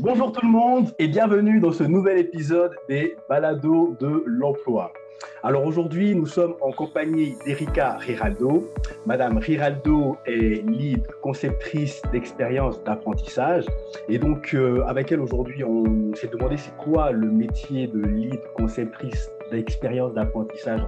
Bonjour 0.00 0.32
tout 0.32 0.44
le 0.44 0.50
monde 0.50 0.92
et 0.98 1.06
bienvenue 1.06 1.60
dans 1.60 1.70
ce 1.70 1.84
nouvel 1.84 2.18
épisode 2.18 2.72
des 2.88 3.16
Balados 3.28 3.96
de 4.00 4.24
l'emploi. 4.26 4.92
Alors 5.44 5.64
aujourd'hui, 5.64 6.16
nous 6.16 6.26
sommes 6.26 6.56
en 6.60 6.72
compagnie 6.72 7.36
d'Erika 7.46 7.96
Riraldo. 7.98 8.68
Madame 9.06 9.38
Riraldo 9.38 10.16
est 10.26 10.66
lead 10.68 11.06
conceptrice 11.22 12.02
d'expérience 12.10 12.82
d'apprentissage. 12.82 13.66
Et 14.08 14.18
donc, 14.18 14.52
euh, 14.54 14.82
avec 14.86 15.12
elle 15.12 15.20
aujourd'hui, 15.20 15.62
on 15.62 16.12
s'est 16.16 16.28
demandé 16.28 16.56
c'est 16.56 16.76
quoi 16.76 17.12
le 17.12 17.30
métier 17.30 17.86
de 17.86 18.00
lead 18.00 18.40
conceptrice 18.56 19.30
d'expérience 19.50 20.14
d'apprentissage. 20.14 20.80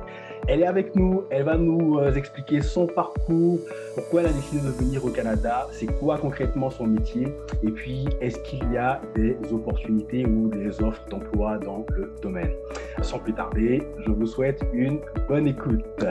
Elle 0.48 0.62
est 0.62 0.66
avec 0.66 0.94
nous, 0.94 1.24
elle 1.30 1.44
va 1.44 1.56
nous 1.56 1.98
euh, 1.98 2.14
expliquer 2.14 2.60
son 2.60 2.86
parcours, 2.86 3.58
pourquoi 3.94 4.20
elle 4.20 4.28
a 4.28 4.32
décidé 4.32 4.60
de 4.64 4.70
venir 4.70 5.04
au 5.04 5.08
Canada, 5.08 5.66
c'est 5.72 5.86
quoi 5.86 6.18
concrètement 6.18 6.70
son 6.70 6.86
métier, 6.86 7.26
et 7.64 7.70
puis 7.70 8.06
est-ce 8.20 8.38
qu'il 8.40 8.62
y 8.72 8.76
a 8.76 9.00
des 9.14 9.36
opportunités 9.52 10.24
ou 10.24 10.48
des 10.48 10.80
offres 10.82 11.02
d'emploi 11.10 11.58
dans 11.58 11.84
le 11.96 12.12
domaine. 12.22 12.52
Sans 13.02 13.18
plus 13.18 13.32
tarder, 13.32 13.82
je 14.06 14.10
vous 14.12 14.26
souhaite 14.26 14.62
une 14.72 15.00
bonne 15.28 15.48
écoute. 15.48 16.04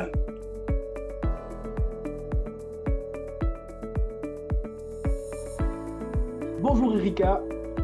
Bonjour 6.59 6.95
Erika. 6.97 7.41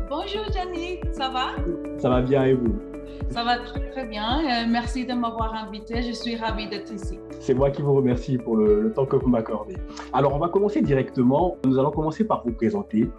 Bonjour 0.10 0.44
Jenny, 0.52 1.00
ça 1.14 1.30
va? 1.30 1.52
Ça 2.00 2.10
va 2.10 2.22
bien 2.22 2.44
et 2.44 2.54
vous? 2.54 2.91
Ça 3.32 3.44
va 3.46 3.58
très, 3.60 3.90
très 3.92 4.06
bien. 4.06 4.40
Euh, 4.40 4.66
merci 4.68 5.06
de 5.06 5.14
m'avoir 5.14 5.54
invité. 5.54 6.02
Je 6.02 6.12
suis 6.12 6.36
ravie 6.36 6.68
d'être 6.68 6.92
ici. 6.94 7.18
C'est 7.40 7.54
moi 7.54 7.72
qui 7.72 7.82
vous 7.82 7.94
remercie 7.94 8.38
pour 8.38 8.58
le, 8.58 8.92
temps 8.94 9.06
que 9.06 9.16
vous 9.16 9.30
m'accordez. 9.30 9.78
Alors, 10.12 10.34
on 10.34 10.40
va 10.40 10.50
commencer 10.50 10.82
directement. 10.82 11.58
Nous 11.66 11.80
allons 11.80 11.92
commencer 11.92 12.26
par 12.28 12.44
vous 12.46 12.54
présenter. 12.54 13.10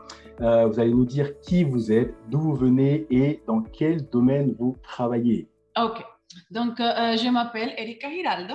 Euh, 0.40 0.66
vous 0.66 0.78
allez 0.78 0.92
nous 0.92 1.06
dire 1.06 1.40
qui 1.40 1.64
vous 1.64 1.90
êtes, 1.92 2.14
d'où 2.28 2.40
vous 2.40 2.54
venez 2.54 3.06
et 3.10 3.42
dans 3.46 3.62
quel 3.62 4.08
domaine 4.10 4.54
vous 4.58 4.76
travaillez. 4.82 5.48
OK. 5.80 6.04
Donc, 6.50 6.78
euh, 6.80 7.16
je 7.16 7.30
m'appelle 7.30 7.72
Erika 7.78 8.10
Giraldo. 8.10 8.54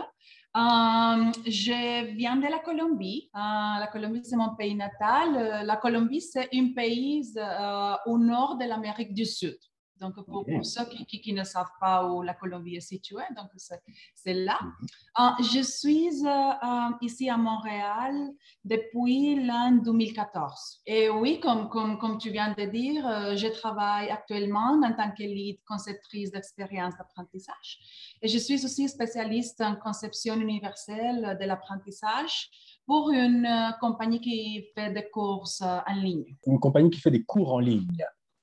je 0.56 2.16
viens 2.16 2.36
de 2.36 2.48
la 2.50 2.60
Colombie. 2.60 3.30
la 3.34 3.88
Colombie, 3.92 4.22
c'est 4.24 4.36
mon 4.36 4.56
pays 4.56 4.76
natal. 4.76 5.66
la 5.66 5.78
Colombie, 5.78 6.22
c'est 6.22 6.50
un 6.54 6.74
pays 6.76 7.24
au 8.06 8.18
nord 8.20 8.58
de 8.58 8.66
l'Amérique 8.68 9.14
du 9.14 9.26
Sud. 9.26 9.58
Donc, 10.00 10.16
pour, 10.26 10.46
ceux 10.64 10.86
qui, 10.86 11.34
ne 11.34 11.44
savent 11.44 11.72
pas 11.80 12.06
où 12.06 12.22
la 12.22 12.34
Colombie 12.34 12.76
est 12.76 12.82
située, 12.82 13.24
donc 13.36 13.50
c'est 14.16 14.34
là. 14.34 14.60
Mhm. 14.62 14.88
Ah, 15.16 15.36
je 15.40 15.62
suis 15.62 16.10
euh, 16.26 16.30
euh, 16.30 16.90
ici 17.02 17.30
à 17.30 17.38
Montréal 17.38 18.14
depuis 18.64 19.44
l'an 19.44 19.72
2014. 19.72 20.82
Et 20.86 21.10
oui, 21.10 21.40
comme, 21.40 21.70
comme, 21.70 21.98
comme 21.98 22.18
tu 22.18 22.30
viens 22.30 22.54
de 22.54 22.66
dire, 22.66 23.08
euh, 23.08 23.36
je 23.36 23.48
travaille 23.48 24.10
actuellement 24.10 24.80
en 24.84 24.94
tant 24.94 25.12
que 25.12 25.24
lead 25.24 25.58
conceptrice 25.68 26.32
d'expérience 26.32 26.96
d'apprentissage. 26.98 27.80
Et 28.22 28.28
je 28.28 28.38
suis 28.38 28.64
aussi 28.64 28.88
spécialiste 28.88 29.62
en 29.62 29.76
conception 29.76 30.36
universelle 30.40 31.38
de 31.40 31.46
l'apprentissage 31.46 32.50
pour 32.86 33.10
une 33.10 33.74
compagnie 33.82 34.22
qui 34.22 34.66
fait 34.76 34.92
des 34.92 35.10
courses 35.10 35.62
en 35.62 35.94
ligne. 35.94 36.38
Une 36.46 36.60
compagnie 36.60 36.90
qui 36.90 37.00
fait 37.00 37.12
des 37.12 37.24
cours 37.24 37.54
en 37.54 37.60
ligne. 37.60 37.88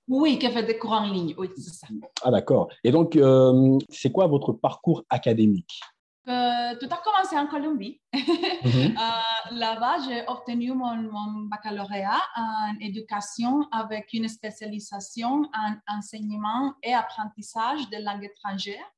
Oui, 0.08 0.38
qui 0.38 0.46
a 0.46 0.50
fait 0.50 0.64
des 0.64 0.78
cours 0.78 0.92
en 0.92 1.06
ligne, 1.06 1.34
oui, 1.38 1.48
c'est 1.56 1.62
ça. 1.62 1.86
Ah 2.22 2.30
d'accord. 2.30 2.68
Et 2.82 2.90
donc, 2.90 3.16
euh, 3.16 3.78
c'est 3.88 4.12
quoi 4.12 4.26
votre 4.26 4.52
parcours 4.52 5.02
académique? 5.08 5.80
Euh, 6.28 6.74
Tout 6.80 6.88
a 6.90 7.00
commencé 7.02 7.36
en 7.36 7.46
Colombie. 7.46 8.00
Mhm. 8.64 8.96
Euh, 8.96 9.56
là-bas, 9.56 9.96
j'ai 10.06 10.26
obtenu 10.26 10.72
mon, 10.72 10.96
mon, 10.96 11.42
baccalauréat 11.50 12.22
en 12.34 12.74
éducation 12.80 13.68
avec 13.70 14.08
une 14.14 14.26
spécialisation 14.26 15.42
en 15.54 15.74
enseignement 15.86 16.72
et 16.82 16.94
apprentissage 16.94 17.90
de 17.90 18.02
langues 18.02 18.24
étrangères, 18.24 18.90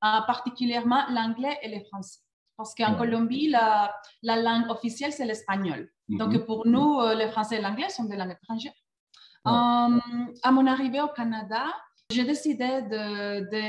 particulièrement 0.00 1.02
l'anglais 1.10 1.58
et 1.60 1.76
le 1.76 1.84
français. 1.84 2.20
Parce 2.56 2.74
qu'en 2.74 2.94
Colombie, 2.94 3.48
la, 3.48 3.94
la, 4.22 4.40
langue 4.40 4.70
officielle, 4.70 5.12
c'est 5.12 5.26
l'espagnol. 5.26 5.90
Donc, 6.08 6.32
mhm. 6.32 6.46
pour 6.46 6.66
nous, 6.66 6.98
le 7.00 7.28
français 7.28 7.58
et 7.58 7.60
l'anglais 7.60 7.90
sont 7.90 8.04
des 8.04 8.16
langues 8.16 8.38
étrangères. 8.42 8.72
Euh, 9.46 9.98
à 10.42 10.52
mon 10.52 10.66
arrivée 10.66 11.00
au 11.00 11.08
Canada, 11.08 11.64
j'ai 12.10 12.24
décidé 12.24 12.82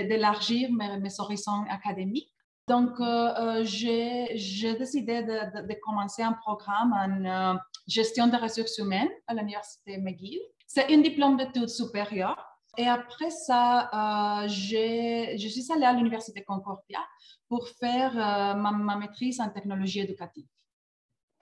d'élargir 0.07 0.69
mes, 0.71 1.19
horizons 1.19 1.63
académiques. 1.69 2.33
Donc, 2.67 2.99
euh, 2.99 3.03
euh, 3.03 3.63
j'ai 3.63 4.75
décidé 4.75 5.23
de, 5.23 5.73
commencer 5.81 6.23
un 6.23 6.33
programme 6.33 6.93
en 6.93 7.57
gestion 7.87 8.27
des 8.27 8.37
ressources 8.37 8.77
humaines 8.77 9.09
à 9.27 9.33
l'Université 9.33 9.97
McGill. 9.97 10.39
C'est 10.67 10.91
un 10.91 10.99
diplôme 10.99 11.37
d'études 11.37 11.69
supérieures. 11.69 12.47
Et 12.77 12.87
après 12.87 13.29
ça, 13.29 13.89
je 14.47 15.35
suis 15.37 15.71
allée 15.73 15.85
à 15.85 15.93
l'Université 15.93 16.41
Concordia 16.43 16.99
pour 17.49 17.67
faire 17.67 18.13
ma 18.55 18.95
maîtrise 18.95 19.41
en 19.41 19.49
technologie 19.49 19.99
éducative. 19.99 20.47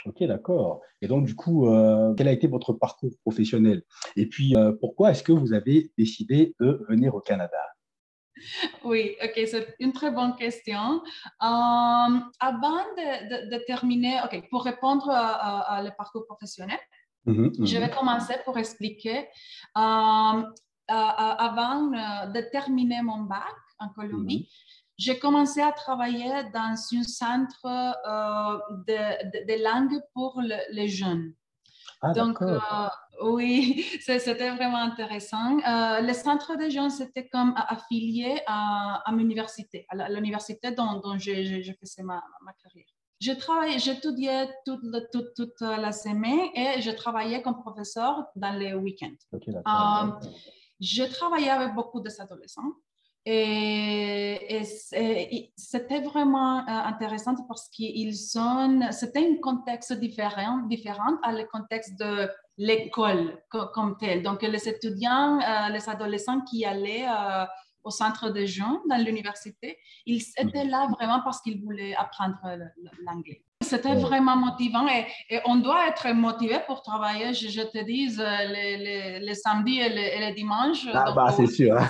Ok, 0.06 0.24
d'accord. 0.24 0.82
Et 1.02 1.08
donc, 1.08 1.26
du 1.26 1.36
coup, 1.36 1.68
euh, 1.68 2.14
quel 2.16 2.28
a 2.28 2.32
été 2.32 2.48
votre 2.48 2.74
parcours 2.74 3.12
professionnel? 3.22 3.84
Et 4.16 4.28
puis, 4.28 4.56
euh, 4.56 4.72
pourquoi 4.80 5.12
est-ce 5.12 5.24
que 5.24 5.32
vous 5.32 5.54
avez 5.54 5.92
décidé 5.98 6.56
de 6.60 6.86
venir 6.88 7.16
au 7.16 7.20
Canada? 7.20 7.58
Oui, 8.86 9.18
ok, 9.22 9.34
c'est 9.48 9.76
une 9.80 9.92
très 9.92 10.12
bonne 10.12 10.36
question. 10.36 11.02
Euh, 11.42 12.20
avant 12.40 12.84
de, 12.98 13.66
terminer, 13.66 14.22
ok, 14.24 14.48
pour 14.50 14.64
répondre 14.64 15.10
à, 15.10 15.82
le 15.84 15.90
parcours 15.98 16.26
professionnel, 16.26 16.80
mhm, 17.26 17.52
je 17.60 17.78
mhm. 17.78 17.84
vais 17.84 17.90
commencer 17.90 18.36
pour 18.46 18.58
expliquer. 18.58 19.28
avant 19.76 20.72
de 20.88 22.52
terminer 22.52 23.02
mon 23.02 23.24
bac 23.24 23.54
en 23.80 23.90
Colombie, 23.90 24.40
mhm 24.40 24.79
j'ai 25.00 25.18
commencé 25.18 25.62
à 25.62 25.72
travailler 25.72 26.44
dans 26.54 26.76
un 26.76 27.04
centre 27.04 27.66
euh, 27.66 28.60
de, 28.86 29.48
de, 29.48 29.64
langue 29.64 29.98
pour 30.14 30.42
les 30.72 30.90
jeunes. 30.90 31.34
Ah, 32.02 32.12
Donc, 32.12 32.42
euh, 32.42 32.60
oui, 33.22 33.86
c'était 34.02 34.52
vraiment 34.52 34.84
intéressant. 34.92 35.58
Euh, 35.60 36.02
le 36.02 36.14
centre 36.14 36.58
des 36.58 36.70
jeunes, 36.70 36.90
c'était 36.90 37.30
comme 37.30 37.54
affilié 37.56 38.42
à, 38.46 39.02
à 39.06 39.12
l'université, 39.14 39.86
à 39.90 40.10
l'université 40.10 40.72
dont, 40.72 41.00
dont 41.00 41.18
je, 41.18 41.32
faisais 41.80 42.04
ma, 42.04 42.22
ma 42.46 42.52
carrière. 42.62 42.86
Je 43.22 43.32
travaillais, 43.32 43.80
j'étudiais 43.80 44.50
toute, 44.66 44.82
toute, 45.14 45.34
toute, 45.34 45.62
la 45.62 45.94
semaine 45.94 46.50
et 46.54 46.82
je 46.82 46.92
travaillais 46.92 47.42
comme 47.42 47.58
professeur 47.62 48.26
dans 48.36 48.54
les 48.54 48.74
week-ends. 48.74 49.16
je 50.82 51.04
travaillais 51.04 51.50
avec 51.50 51.74
beaucoup 51.74 52.02
d'adolescents. 52.02 52.74
Et, 53.32 54.64
c'était 55.56 56.00
vraiment 56.02 56.60
euh, 56.60 56.64
intéressant 56.68 57.36
parce 57.48 57.70
qu'ils 57.70 58.16
sont, 58.16 58.80
c'était 58.92 59.20
un 59.20 59.40
contexte 59.40 59.94
différent, 59.94 60.64
différent 60.68 61.14
à 61.22 61.32
le 61.32 61.46
contexte 61.46 62.00
de 62.00 62.28
l'école 62.58 63.38
comme 63.50 63.98
tel. 64.00 64.24
Donc, 64.24 64.42
les 64.42 64.68
étudiants, 64.68 65.40
euh, 65.40 65.70
les 65.70 65.88
adolescents 65.88 66.42
qui 66.42 66.66
allaient 66.66 67.06
euh, 67.08 67.46
au 67.84 67.92
centre 67.92 68.32
de 68.32 68.46
jeunes 68.46 68.80
dans 68.90 68.98
l'université, 68.98 69.78
ils 70.08 70.24
étaient 70.36 70.66
là 70.66 70.88
vraiment 71.00 71.22
parce 71.24 71.40
qu'ils 71.42 71.64
voulaient 71.64 71.94
apprendre 71.96 72.40
l'anglais. 73.06 73.44
C'était 73.62 73.96
vraiment 73.96 74.38
motivant 74.38 74.88
et, 74.88 75.06
on 75.46 75.58
doit 75.58 75.88
être 75.88 76.12
motivé 76.14 76.58
pour 76.66 76.82
travailler, 76.82 77.34
je, 77.34 77.62
te 77.62 77.84
dis, 77.84 78.08
les, 78.18 79.20
les, 79.20 79.36
samedis 79.36 79.82
et 79.82 79.90
les, 79.90 80.34
dimanches. 80.34 80.88
Ah, 80.94 81.12
bah, 81.12 81.32
c'est 81.32 81.46
sûr. 81.46 81.78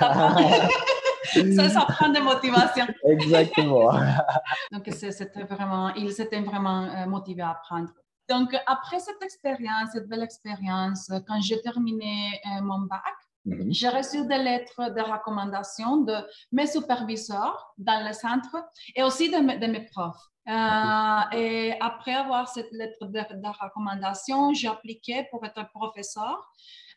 ça, 1.23 1.69
ça 1.69 1.85
prend 1.85 2.09
de 2.09 2.19
motivation. 2.19 2.85
Exactement. 3.03 3.91
Donc, 4.71 4.89
c'était 4.91 5.43
vraiment, 5.43 5.93
ils 5.95 6.19
étaient 6.21 6.41
vraiment 6.41 6.83
euh, 6.83 7.05
motivés 7.07 7.41
à 7.41 7.51
apprendre. 7.51 7.89
Donc, 8.29 8.55
après 8.67 8.99
cette 8.99 9.21
expérience, 9.23 9.89
cette 9.93 10.07
belle 10.07 10.23
expérience, 10.23 11.11
quand 11.27 11.41
j'ai 11.41 11.61
terminé 11.61 12.39
euh, 12.45 12.61
mon 12.61 12.81
bac, 12.81 13.01
mhm. 13.45 13.71
J'ai 13.71 13.89
reçu 13.89 14.25
des 14.27 14.37
lettres 14.37 14.93
de 14.93 15.01
recommandation 15.01 15.97
de 15.97 16.15
mes 16.51 16.67
superviseurs 16.67 17.73
dans 17.77 18.05
le 18.05 18.13
centre 18.13 18.55
et 18.95 19.01
aussi 19.01 19.29
de, 19.29 19.37
de 19.37 19.67
mes 19.71 19.85
profs. 19.91 20.27
Euh, 20.47 21.37
et 21.37 21.73
après 21.79 22.13
avoir 22.13 22.47
cette 22.49 22.71
lettre 22.71 23.05
de, 23.05 23.19
de 23.19 23.63
recommandation, 23.63 24.53
j'ai 24.53 24.67
appliqué 24.67 25.27
pour 25.31 25.43
être 25.45 25.67
professeur 25.71 26.51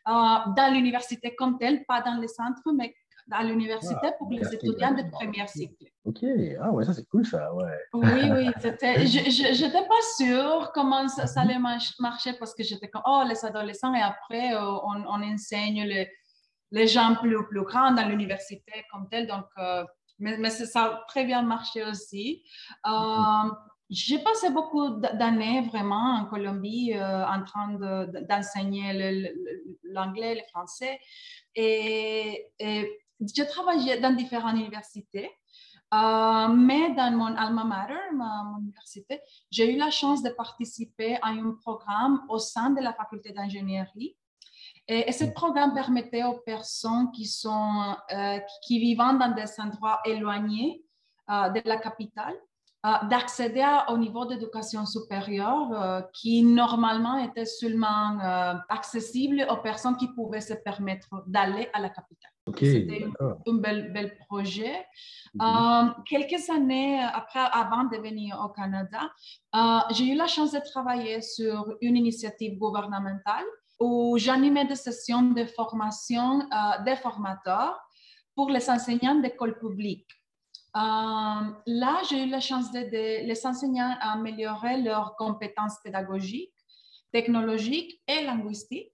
dans 0.05 0.73
l'université 0.73 1.33
comme 1.33 1.57
telle, 1.57 1.85
pas 1.85 2.01
dans 2.01 2.19
le 2.19 2.27
centre, 2.27 2.61
mais 2.75 2.93
à 3.31 3.43
l'université 3.43 4.07
pour 4.17 4.29
les 4.29 4.53
étudiants 4.53 4.93
de 4.93 5.09
premier 5.09 5.47
cycle. 5.47 5.85
Ok, 6.05 6.23
ah 6.61 6.71
ouais, 6.71 6.83
ça 6.83 6.93
c'est 6.93 7.07
cool 7.07 7.25
ça, 7.25 7.53
ouais. 7.53 7.77
Oui, 7.93 8.29
oui, 8.31 8.49
je 8.61 9.63
n'étais 9.63 9.87
pas 9.87 10.03
sûre 10.17 10.71
comment 10.73 11.07
ça, 11.07 11.41
allait 11.41 11.59
marcher 11.59 12.33
parce 12.33 12.53
que 12.53 12.63
j'étais 12.63 12.89
comme, 12.89 13.03
oh, 13.05 13.23
les 13.27 13.45
adolescents 13.45 13.93
et 13.93 14.01
après 14.01 14.53
euh, 14.53 14.61
on, 14.61 15.03
on, 15.07 15.33
enseigne 15.33 15.83
les, 15.83 16.09
les 16.71 16.87
gens 16.87 17.15
plus, 17.15 17.37
plus 17.47 17.63
grands 17.63 17.91
dans 17.91 18.07
l'université 18.07 18.83
comme 18.91 19.07
tel, 19.09 19.27
donc, 19.27 19.45
euh, 19.57 19.83
mais, 20.19 20.37
mais, 20.37 20.49
ça 20.49 20.83
a 20.85 21.05
très 21.07 21.23
bien 21.23 21.41
marché 21.41 21.83
aussi. 21.85 22.43
Euh, 22.85 23.49
j'ai 23.89 24.19
passé 24.19 24.49
beaucoup 24.49 24.89
d'années 24.89 25.61
vraiment 25.69 26.15
en 26.15 26.25
Colombie 26.25 26.93
euh, 26.95 27.25
en 27.25 27.43
train 27.43 27.73
d'enseigner 28.27 29.31
l'anglais, 29.83 30.35
le, 30.35 30.41
français. 30.49 30.99
Et, 31.55 32.47
et 32.59 33.02
j'ai 33.33 33.47
travaillé 33.47 33.99
dans 33.99 34.13
différentes 34.13 34.55
universités. 34.55 35.29
Euh, 35.93 36.47
mais 36.47 36.95
dans 36.95 37.11
mon 37.15 37.35
alma 37.35 37.63
mater, 37.63 37.93
mon 38.13 38.57
université, 38.59 39.21
j'ai 39.51 39.73
eu 39.73 39.77
la 39.77 39.91
chance 39.91 40.23
de 40.23 40.29
participer 40.29 41.17
à 41.21 41.27
un 41.27 41.51
programme 41.61 42.23
au 42.29 42.39
sein 42.39 42.71
de 42.71 42.81
la 42.81 42.93
faculté 42.93 43.31
d'ingénierie. 43.31 44.17
Et, 44.87 45.11
ce 45.11 45.25
programme 45.25 45.73
permettait 45.73 46.23
aux 46.23 46.39
personnes 46.39 47.11
qui, 47.11 47.25
sont, 47.25 47.95
euh, 48.11 48.39
qui 48.63 48.79
vivent 48.79 48.97
dans 48.97 49.35
des 49.35 49.59
endroits 49.59 49.99
éloignés 50.03 50.83
de 51.29 51.61
la 51.69 51.77
capitale 51.77 52.35
euh, 52.35 52.52
d'accéder 52.83 53.65
au 53.87 53.97
niveau 53.97 54.25
d'éducation 54.25 54.85
supérieure 54.85 55.71
euh, 55.71 56.01
qui 56.11 56.43
normalement 56.43 57.17
était 57.17 57.45
seulement 57.45 58.19
euh, 58.19 58.55
accessible 58.67 59.47
aux 59.49 59.57
personnes 59.57 59.95
qui 59.95 60.09
pouvaient 60.09 60.41
se 60.41 60.53
permettre 60.53 61.23
d'aller 61.25 61.69
à 61.73 61.79
la 61.79 61.89
capitale. 61.89 62.31
C'était 62.59 63.05
un, 63.21 63.53
bel, 63.53 63.93
bel, 63.93 64.17
projet. 64.27 64.85
Mhm. 65.33 65.95
quelques 66.05 66.49
années 66.49 67.01
après, 67.01 67.39
avant 67.39 67.85
de 67.85 67.95
venir 67.97 68.37
au 68.43 68.49
Canada, 68.49 68.99
j'ai 69.91 70.07
eu 70.11 70.15
la 70.15 70.27
chance 70.27 70.51
de 70.51 70.59
travailler 70.59 71.21
sur 71.21 71.77
une 71.79 71.95
initiative 71.95 72.57
gouvernementale 72.57 73.45
où 73.79 74.17
j'animais 74.17 74.65
des 74.65 74.75
sessions 74.75 75.21
de 75.21 75.45
formation 75.45 76.39
des 76.85 76.97
formateurs 76.97 77.79
pour 78.35 78.49
les 78.49 78.69
enseignants 78.69 79.15
d'école 79.15 79.57
publique. 79.57 80.09
Euh, 80.75 80.79
là, 81.67 82.01
j'ai 82.09 82.23
eu 82.23 82.29
la 82.29 82.39
chance 82.39 82.71
d'aider 82.71 83.23
les 83.23 83.45
enseignants 83.45 83.95
à 83.99 84.13
améliorer 84.13 84.81
leurs 84.81 85.15
compétences 85.15 85.77
pédagogiques, 85.83 86.53
technologiques 87.11 88.01
et 88.07 88.23
linguistiques. 88.25 88.91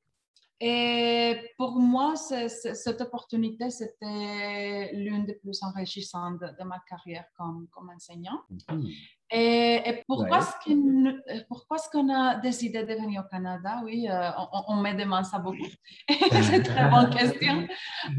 Et 0.59 1.53
pour 1.57 1.79
moi, 1.79 2.15
cette 2.17 2.99
opportunité, 2.99 3.69
c'était 3.69 4.91
l'une 4.93 5.25
des 5.25 5.35
plus 5.35 5.63
enrichissantes 5.63 6.41
de, 6.41 6.63
ma 6.65 6.79
carrière 6.79 7.25
comme, 7.37 7.67
enseignant. 7.95 8.41
Mhm. 8.49 8.89
Et, 9.31 10.03
pourquoi 10.07 10.39
est-ce 10.39 11.89
qu'on 11.91 12.09
a 12.09 12.35
décidé 12.35 12.83
de 12.83 12.93
venir 12.95 13.23
au 13.23 13.29
Canada? 13.29 13.81
Oui, 13.83 14.07
euh, 14.09 14.31
on, 14.67 14.77
me 14.77 14.91
demande 14.93 15.23
ça 15.23 15.37
beaucoup. 15.37 15.67
C'est 16.09 16.57
une 16.57 16.63
très 16.63 16.89
bonne 16.89 17.09
question. 17.11 17.67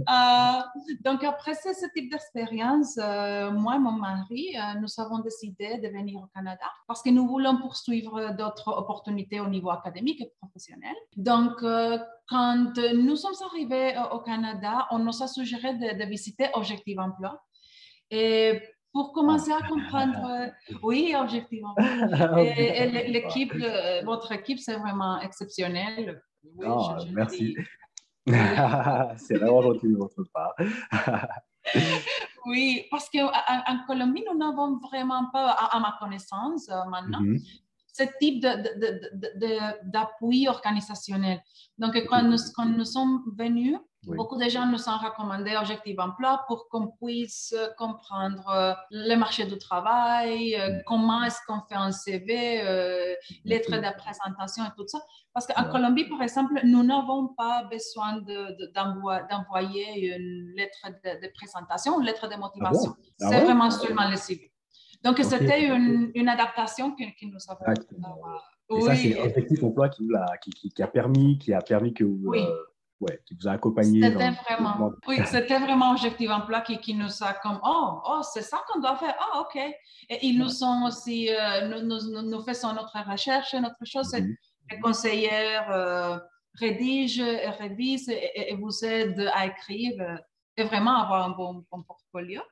Euh, 0.08 0.60
donc, 1.04 1.24
après 1.24 1.54
ce, 1.54 1.70
type 1.94 2.10
d'expérience, 2.10 2.98
euh, 2.98 3.50
moi 3.50 3.76
et 3.76 3.78
mon 3.78 3.92
mari, 3.92 4.54
nous 4.80 4.88
avons 4.98 5.20
décidé 5.20 5.78
de 5.78 5.88
venir 5.88 6.20
au 6.20 6.26
Canada 6.34 6.64
parce 6.86 7.02
que 7.02 7.10
nous 7.10 7.26
voulons 7.26 7.56
poursuivre 7.58 8.34
d'autres 8.36 8.68
opportunités 8.68 9.40
au 9.40 9.48
niveau 9.48 9.70
académique 9.70 10.20
et 10.20 10.30
professionnel. 10.38 10.94
Donc, 11.16 11.60
quand 12.28 12.72
nous 12.94 13.16
sommes 13.16 13.34
arrivés 13.50 13.94
au 14.12 14.18
Canada, 14.18 14.86
on 14.90 14.98
nous 14.98 15.22
a 15.22 15.28
suggéré 15.28 15.74
de, 15.74 15.98
de 15.98 16.08
visiter 16.08 16.48
Objectif 16.54 16.98
Emploi. 16.98 17.42
Et 18.10 18.60
pour 18.92 19.12
commencer 19.12 19.52
à 19.52 19.66
comprendre, 19.68 20.24
euh, 20.24 20.76
oui, 20.82 21.14
objectivement. 21.16 21.74
Et, 22.38 23.08
l'équipe, 23.08 23.52
euh, 23.54 24.02
votre 24.04 24.32
équipe, 24.32 24.58
c'est 24.58 24.76
vraiment 24.76 25.20
exceptionnel. 25.20 26.22
Oui, 26.56 26.66
ah, 26.68 26.98
merci. 27.12 27.56
c'est 28.26 29.38
vraiment 29.38 29.62
gentil 29.62 29.88
de 29.88 29.96
votre 29.96 30.24
part. 30.32 30.54
oui, 32.46 32.86
parce 32.90 33.08
qu'en 33.10 33.28
en 33.28 33.86
Colombie, 33.86 34.24
nous 34.30 34.38
n'avons 34.38 34.78
vraiment 34.78 35.30
pas, 35.32 35.50
à, 35.50 35.78
ma 35.78 35.96
connaissance 36.00 36.68
euh, 36.68 36.84
maintenant, 36.90 37.20
mhm. 37.20 37.38
ce 37.92 38.04
type 38.20 38.44
d'appui 39.84 40.48
organisationnel. 40.48 41.40
Donc, 41.78 41.94
quand 42.08 42.22
nous, 42.22 42.38
quand 42.56 42.66
nous 42.66 42.84
sommes 42.84 43.22
venus, 43.38 43.76
Beaucoup 44.06 44.38
de 44.38 44.48
gens 44.48 44.66
nous 44.66 44.88
ont 44.88 44.96
recommandé 44.96 45.54
Objectif 45.56 45.98
Emploi 45.98 46.42
pour 46.48 46.68
qu'on 46.68 46.88
puisse 46.88 47.54
comprendre 47.76 48.48
euh, 48.48 48.72
le 48.90 49.14
marché 49.16 49.44
du 49.44 49.58
travail, 49.58 50.54
euh, 50.54 50.78
comment 50.86 51.22
est-ce 51.24 51.38
qu'on 51.46 51.60
fait 51.68 51.74
un 51.74 51.92
CV, 51.92 52.62
euh, 52.62 53.14
lettre 53.44 53.72
de 53.72 53.98
présentation 53.98 54.64
et 54.64 54.70
tout 54.76 54.86
ça. 54.86 55.00
Parce 55.34 55.46
qu'en 55.46 55.64
Colombie, 55.70 56.04
par 56.04 56.22
exemple, 56.22 56.60
nous 56.64 56.82
n'avons 56.82 57.28
pas 57.28 57.64
besoin 57.70 58.22
d'envoyer 59.30 60.16
une 60.16 60.54
lettre 60.56 60.88
de, 61.04 61.32
présentation, 61.34 62.00
une 62.00 62.06
lettre 62.06 62.26
de 62.28 62.36
motivation. 62.36 62.94
Ah 63.20 63.28
C'est 63.28 63.36
ah 63.36 63.44
vraiment 63.44 63.70
seulement 63.70 64.08
le 64.08 64.16
CV. 64.16 64.50
Donc, 65.04 65.18
c'était 65.18 65.64
une, 65.66 66.10
une, 66.14 66.28
adaptation 66.28 66.94
que, 66.94 67.04
nous 67.22 67.38
avons. 67.48 67.64
Ah, 67.66 67.74
et 68.76 68.80
ça, 68.80 68.96
c'est 68.96 69.20
Objectif 69.20 69.62
Emploi 69.62 69.88
qui, 69.90 70.08
qui, 70.52 70.70
qui, 70.70 70.82
a 70.82 70.86
permis, 70.86 71.38
qui 71.38 71.52
a 71.52 71.60
permis 71.60 71.92
que 71.92 72.04
vous 72.04 72.32
ouais, 73.00 73.20
qui 73.26 73.34
vous 73.34 73.48
a 73.48 73.52
accompagné. 73.52 74.02
C'était 74.02 74.30
vraiment, 74.30 74.92
oui, 75.06 75.18
c'était 75.26 75.58
vraiment 75.58 75.92
Objectif 75.92 76.30
Emploi 76.30 76.60
qui, 76.60 76.78
qui 76.78 76.94
nous 76.94 77.22
a 77.22 77.34
comme, 77.34 77.60
oh, 77.64 78.00
oh 78.04 78.20
c'est 78.22 78.42
ça 78.42 78.62
qu'on 78.68 78.80
doit 78.80 78.96
faire, 78.96 79.14
oh, 79.34 79.40
OK. 79.40 79.56
Et 79.56 80.26
ils 80.26 80.38
nous 80.38 80.48
sont 80.48 80.84
aussi, 80.86 81.28
euh, 81.30 81.68
nous, 81.68 81.86
nous, 81.86 82.22
nous, 82.22 82.42
faisons 82.42 82.72
notre 82.72 82.96
recherche, 83.10 83.54
notre 83.54 83.84
chose, 83.84 84.12
mm 84.12 84.34
les 84.70 84.80
conseillères 84.80 85.70
euh, 85.70 86.18
rédigent 86.54 87.24
et 87.24 87.50
révisent 87.50 88.08
et, 88.08 88.54
vous 88.54 88.84
aident 88.84 89.30
à 89.32 89.46
écrire 89.46 90.00
euh, 90.00 90.16
et 90.56 90.64
vraiment 90.64 91.02
avoir 91.02 91.26
un 91.26 91.30
bon, 91.30 91.64
bon 91.70 91.82
portfolio. 91.82 92.42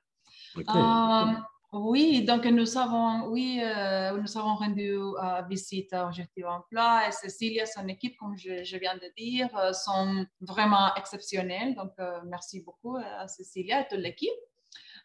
Oui, 1.73 2.25
donc 2.25 2.47
nous 2.47 2.79
avons, 2.79 3.27
oui, 3.27 3.61
euh, 3.63 4.19
nous 4.19 4.39
avons 4.39 4.55
rendu 4.55 4.91
euh, 4.91 5.43
visite 5.51 5.93
à 5.93 6.07
Objectif 6.07 6.47
Emploi 6.47 7.07
et 7.07 7.13
Cécilia, 7.13 7.67
son 7.67 7.87
équipe, 7.89 8.17
comme 8.19 8.39
je, 8.39 8.77
viens 8.79 8.95
de 8.95 9.13
dire, 9.19 9.55
euh, 9.55 9.75
sont 9.75 10.25
vraiment 10.41 10.95
exceptionnels. 10.95 11.75
Donc, 11.75 11.93
merci 12.25 12.63
beaucoup 12.63 12.97
à 12.97 13.29
Cécilia 13.29 13.83
et 13.83 13.89
toute 13.91 13.99
l'équipe. 13.99 14.31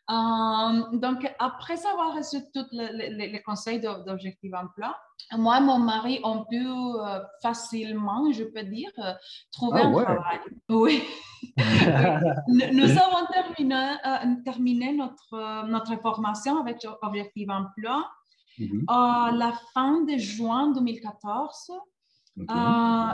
donc, 0.07 1.29
après 1.37 1.85
avoir 1.85 2.15
reçu 2.15 2.37
tous 2.53 2.67
les, 2.71 3.41
conseils 3.45 3.81
d'Objectif 3.81 4.53
Emploi, 4.53 4.95
moi 5.33 5.57
et 5.57 5.61
mon 5.61 5.79
mari 5.79 6.21
ont 6.23 6.45
pu 6.45 6.65
facilement, 7.41 8.31
je 8.31 8.45
peux 8.45 8.63
dire, 8.63 8.91
trouver 9.51 9.81
ah 9.83 9.87
un 9.87 10.03
travail. 10.03 10.39
Oui. 10.69 11.03
Nous, 11.57 12.89
avons 12.97 13.25
terminé, 13.31 13.95
euh, 14.05 14.35
terminé 14.43 14.93
notre, 14.93 15.33
euh, 15.33 15.63
notre 15.63 15.95
formation 16.01 16.59
avec 16.59 16.85
Objectif 17.01 17.49
Emploi 17.49 18.09
mhm. 18.57 18.85
à 18.87 19.31
la 19.33 19.53
fin 19.73 20.01
de 20.01 20.17
juin 20.17 20.71
2014. 20.71 21.71
Euh, 22.39 22.43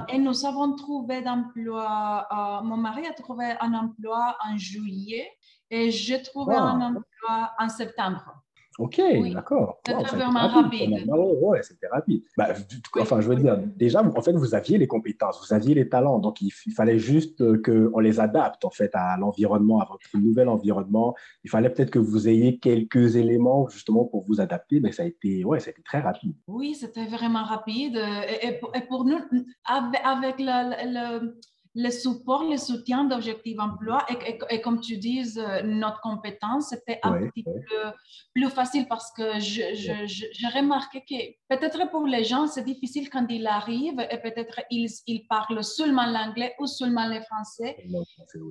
et 0.07 0.17
nous 0.17 0.45
avons 0.45 0.75
trouvé 0.75 1.21
d'emploi, 1.21 2.27
mon 2.63 2.77
mari 2.77 3.05
a 3.05 3.13
trouvé 3.13 3.53
un 3.59 3.73
emploi 3.73 4.37
en 4.45 4.57
juillet 4.57 5.29
et 5.69 5.91
j'ai 5.91 6.21
trouvé 6.21 6.55
un 6.55 6.79
emploi 6.79 7.51
en 7.59 7.67
septembre. 7.67 8.41
Ok, 8.79 9.01
d'accord. 9.33 9.81
C'était 9.85 10.15
vraiment 10.15 10.47
rapide. 10.47 11.05
Oui, 11.41 11.57
c'était 11.61 11.87
rapide. 11.87 12.23
Bah, 12.37 12.53
enfin, 12.97 13.19
je 13.19 13.27
veux 13.27 13.35
dire, 13.35 13.59
déjà, 13.75 14.01
en 14.01 14.21
fait, 14.21 14.31
vous 14.31 14.55
aviez 14.55 14.77
les 14.77 14.87
compétences, 14.87 15.45
vous 15.45 15.53
aviez 15.53 15.75
les 15.75 15.89
talents, 15.89 16.19
donc 16.19 16.41
il, 16.41 16.51
fallait 16.51 16.97
juste 16.97 17.41
euh, 17.41 17.61
qu'on 17.61 17.99
les 17.99 18.21
adapte, 18.21 18.63
en 18.63 18.69
fait, 18.69 18.91
à 18.93 19.17
l'environnement, 19.17 19.81
à 19.81 19.85
votre 19.85 20.17
nouvel 20.17 20.47
environnement. 20.47 21.13
Il 21.43 21.49
fallait 21.49 21.69
peut-être 21.69 21.91
que 21.91 21.99
vous 21.99 22.29
ayez 22.29 22.57
quelques 22.57 23.17
éléments, 23.17 23.67
justement, 23.67 24.05
pour 24.05 24.23
vous 24.25 24.39
adapter, 24.39 24.79
mais 24.79 24.93
ça 24.93 25.03
a 25.03 25.07
été, 25.07 25.43
ouais, 25.43 25.59
ça 25.59 25.67
a 25.67 25.71
été 25.71 25.81
très 25.81 25.99
rapide. 25.99 26.35
Oui, 26.47 26.73
c'était 26.73 27.07
vraiment 27.07 27.43
rapide. 27.43 27.99
Et, 28.41 28.59
pour 28.87 29.03
nous, 29.03 29.19
avec, 29.65 30.39
le 30.39 31.35
le 31.75 31.89
support, 31.91 32.43
le 32.43 32.57
soutien 32.57 33.03
d'Objectif 33.03 33.59
Emploi 33.59 34.05
et, 34.49 34.61
comme 34.61 34.81
tu 34.81 34.97
dis, 34.97 35.21
euh, 35.37 35.61
notre 35.63 36.01
compétence, 36.01 36.69
c'était 36.69 36.99
un 37.03 37.27
petit 37.27 37.43
peu 37.43 37.91
plus 38.33 38.49
facile 38.49 38.87
parce 38.87 39.11
que 39.11 39.39
j'ai 39.39 40.47
remarqué 40.53 41.01
que 41.01 41.55
peut-être 41.55 41.89
pour 41.91 42.05
les 42.05 42.23
gens, 42.23 42.47
c'est 42.47 42.63
difficile 42.63 43.09
quand 43.09 43.27
ils 43.29 43.45
arrivent 43.45 43.99
et 44.09 44.17
peut-être 44.17 44.61
ils, 44.71 44.89
ils 45.05 45.27
parlent 45.27 45.63
seulement 45.63 46.05
l'anglais 46.05 46.55
ou 46.59 46.65
seulement 46.65 47.07
le 47.07 47.21
français. 47.21 47.77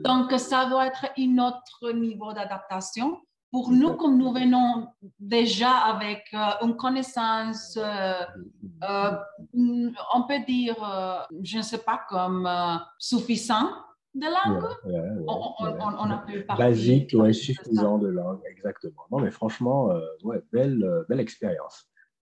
Donc, 0.05 0.33
ça 0.39 0.67
doit 0.67 0.87
être 0.87 1.07
un 1.19 1.39
autre 1.39 1.93
niveau 1.93 2.33
d'adaptation 2.33 3.21
pour 3.51 3.71
nous, 3.71 3.95
comme 3.95 4.19
nous 4.19 4.33
venons 4.33 4.89
déjà 5.19 5.71
avec 5.71 6.25
euh, 6.35 6.67
une 6.67 6.77
connaissance, 6.77 7.79
euh, 7.81 8.13
euh, 8.85 9.13
on 10.15 10.23
peut 10.27 10.41
dire, 10.47 10.77
je 11.43 11.59
ne 11.59 11.63
sais 11.63 11.79
pas, 11.79 12.01
comme 12.09 12.49
suffisant 12.99 13.71
de 14.15 14.27
langue, 14.27 14.65
on, 15.27 16.11
a 16.11 16.19
pu 16.27 16.43
parler. 16.43 16.65
Basique, 16.65 17.15
ouais, 17.15 17.33
suffisant 17.33 17.99
de 17.99 18.09
langue, 18.09 18.41
exactement. 18.51 19.03
Non, 19.11 19.21
mais 19.21 19.31
franchement, 19.31 19.91
ouais, 20.25 20.43
belle, 20.53 21.05
belle 21.09 21.21
expérience. 21.21 21.89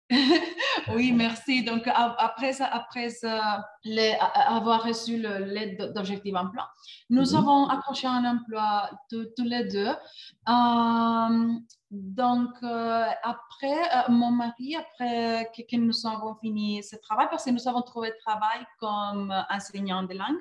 oui, 0.95 1.11
merci. 1.11 1.63
Donc, 1.63 1.87
après, 1.87 2.61
après 2.61 3.07
avoir 4.47 4.83
reçu 4.83 5.17
l'aide 5.17 5.91
d'objectif 5.93 6.33
emploi, 6.35 6.69
nous 7.09 7.31
mhm. 7.31 7.35
avons 7.35 7.67
accroché 7.67 8.07
un 8.07 8.23
emploi 8.23 8.89
tous 9.09 9.43
les 9.43 9.65
deux. 9.65 9.93
Euh, 10.49 11.53
donc, 11.91 12.51
euh, 12.63 13.05
après, 13.23 13.81
euh, 13.95 14.09
mon 14.11 14.31
mari, 14.31 14.75
après 14.75 15.51
que, 15.55 15.75
nous 15.75 16.05
avons 16.05 16.35
fini 16.35 16.83
ce 16.83 16.95
travail, 16.95 17.27
parce 17.29 17.45
que 17.45 17.51
nous 17.51 17.67
avons 17.67 17.81
trouvé 17.81 18.13
travail 18.25 18.65
comme 18.79 19.33
enseignant 19.49 20.03
de 20.03 20.13
langue, 20.13 20.39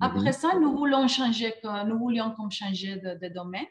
après 0.00 0.20
mhm. 0.20 0.32
ça, 0.32 0.48
nous 0.58 0.76
voulons 0.76 1.06
changer, 1.06 1.54
nous 1.86 1.98
voulions 1.98 2.30
comme 2.32 2.50
changer 2.50 2.96
de 2.96 3.28
domaine. 3.28 3.66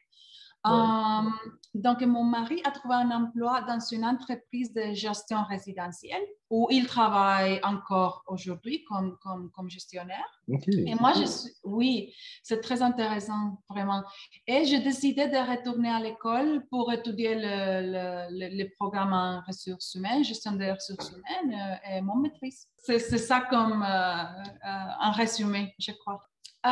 Euh, 0.65 1.29
donc, 1.75 2.01
mon 2.01 2.23
mari 2.23 2.61
a 2.63 2.71
trouvé 2.71 2.95
un 2.95 3.11
emploi 3.11 3.61
dans 3.61 3.79
une 3.79 4.05
entreprise 4.05 4.73
de 4.73 4.93
gestion 4.93 5.43
résidentielle 5.43 6.23
où 6.49 6.67
il 6.71 6.87
travaille 6.87 7.59
encore 7.63 8.23
aujourd'hui 8.27 8.83
comme, 8.85 9.17
comme, 9.21 9.51
comme, 9.51 9.69
gestionnaire. 9.69 10.25
Et 10.47 10.95
moi, 10.95 11.13
je 11.13 11.25
suis, 11.25 11.51
oui, 11.63 12.13
c'est 12.43 12.61
très 12.61 12.81
intéressant, 12.81 13.61
vraiment. 13.69 14.03
Et 14.47 14.63
j'ai 14.65 14.79
décidé 14.79 15.27
de 15.27 15.37
retourner 15.37 15.89
à 15.89 15.99
l'école 15.99 16.65
pour 16.69 16.91
étudier 16.93 17.35
le, 17.35 18.29
le, 18.29 18.57
le, 18.57 18.69
programme 18.77 19.13
en 19.13 19.41
ressources 19.45 19.93
humaines, 19.95 20.23
gestion 20.23 20.53
des 20.53 20.71
ressources 20.71 21.11
humaines 21.11 21.59
euh, 21.59 21.97
et 21.97 22.01
mon 22.01 22.15
maîtrise. 22.15 22.67
C'est 22.77 22.99
ça 22.99 23.41
comme 23.49 23.83
euh, 23.83 24.23
un 24.63 25.11
résumé, 25.11 25.73
je 25.79 25.91
crois. 25.91 26.21
Euh, 26.65 26.69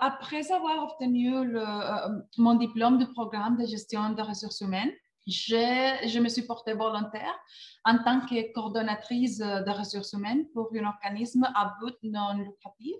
après 0.00 0.50
avoir 0.52 0.84
obtenu 0.84 1.36
euh, 1.36 2.08
mon 2.38 2.54
diplôme 2.54 2.96
du 2.96 3.06
programme 3.08 3.58
de 3.58 3.66
gestion 3.66 4.08
des 4.10 4.22
ressources 4.22 4.62
humaines, 4.62 4.92
je 5.26 6.18
me 6.18 6.30
suis 6.30 6.42
portée 6.42 6.72
volontaire 6.72 7.34
en 7.84 7.98
tant 7.98 8.20
que 8.20 8.52
coordonnatrice 8.54 9.38
de 9.38 9.70
ressources 9.70 10.14
humaines 10.14 10.46
pour 10.54 10.70
un 10.74 10.86
organisme 10.86 11.44
à 11.54 11.76
but 11.78 11.94
non 12.04 12.38
lucratif. 12.38 12.96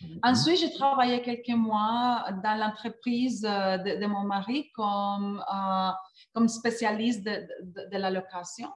Mhm. 0.00 0.20
Ensuite, 0.22 0.58
j'ai 0.60 0.72
travaillé 0.72 1.22
quelques 1.22 1.56
mois 1.56 2.24
dans 2.44 2.56
l'entreprise 2.56 3.44
euh, 3.44 3.76
de, 3.78 4.06
mon 4.06 4.22
mari 4.22 4.70
comme, 4.76 5.42
comme 6.32 6.46
spécialiste 6.46 7.24
de, 7.24 7.48
de, 7.90 7.96
la 7.96 8.10
location. 8.10 8.68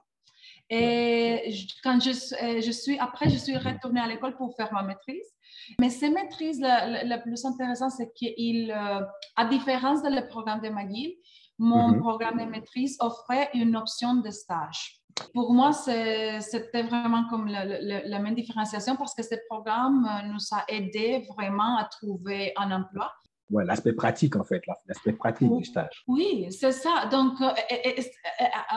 Et 0.69 1.53
quand 1.81 1.99
je, 2.01 2.11
je, 2.11 2.71
suis, 2.71 2.99
après, 2.99 3.29
je 3.29 3.37
suis 3.37 3.55
retournée 3.57 4.01
à 4.01 4.07
l'école 4.07 4.35
pour 4.35 4.53
faire 4.57 4.73
ma 4.73 4.83
maîtrise. 4.83 5.31
Mais 5.79 5.89
ces 5.89 6.09
maîtrises, 6.09 6.59
le, 6.61 7.21
plus 7.21 7.45
intéressant, 7.45 7.89
c'est 7.89 8.11
qu'il, 8.13 8.71
euh, 8.71 9.01
à 9.35 9.45
différence 9.45 10.01
de 10.01 10.09
le 10.09 10.27
programme 10.27 10.61
de 10.61 10.69
McGill, 10.69 11.13
mon 11.57 11.89
mhm. 11.89 11.99
programme 11.99 12.39
de 12.39 12.45
maîtrise 12.45 12.97
offrait 13.01 13.49
une 13.53 13.75
option 13.75 14.15
de 14.15 14.29
stage. 14.31 14.99
Pour 15.33 15.53
moi, 15.53 15.73
c'était 15.73 16.83
vraiment 16.83 17.27
comme 17.29 17.47
la, 17.47 18.19
même 18.19 18.35
différenciation 18.35 18.95
parce 18.95 19.13
que 19.13 19.23
ce 19.23 19.35
programme 19.49 20.05
euh, 20.05 20.27
nous 20.27 20.39
a 20.51 20.63
aidé 20.69 21.25
vraiment 21.35 21.77
à 21.77 21.85
trouver 21.85 22.53
un 22.55 22.71
emploi 22.71 23.11
ouais, 23.49 23.65
l'aspect 23.65 23.93
pratique, 23.93 24.35
en 24.35 24.43
fait, 24.43 24.61
l'aspect 24.87 25.13
pratique 25.13 25.51
du 25.55 25.63
stage. 25.63 26.03
Oui, 26.07 26.47
c'est 26.51 26.71
ça. 26.71 27.05
Donc, 27.11 27.39
euh, 27.41 27.51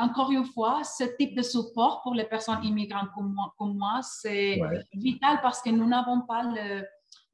encore 0.00 0.30
une 0.30 0.44
fois, 0.44 0.82
ce 0.84 1.04
type 1.18 1.36
de 1.36 1.42
support 1.42 2.00
pour 2.02 2.14
les 2.14 2.24
personnes 2.24 2.62
immigrantes 2.62 3.08
comme 3.14 3.32
moi, 3.32 3.52
comme 3.58 3.76
moi 3.76 4.00
c'est 4.02 4.60
vital 4.94 5.38
parce 5.42 5.62
que 5.62 5.70
nous 5.70 5.86
n'avons 5.86 6.22
pas 6.22 6.42
le, 6.42 6.84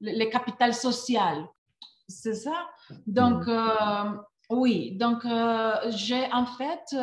le, 0.01 0.31
capital 0.31 0.75
social. 0.75 1.47
C'est 2.09 2.35
ça? 2.35 2.69
Donc, 3.07 3.47
mm. 3.47 3.51
euh, 3.51 4.11
oui, 4.51 4.97
donc 4.97 5.25
euh, 5.25 5.75
j'ai 5.89 6.33
en 6.33 6.47
fait, 6.47 6.97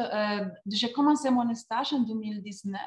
j'ai 0.66 0.92
commencé 0.92 1.30
mon 1.30 1.54
stage 1.54 1.94
en 1.94 2.00
2019 2.00 2.82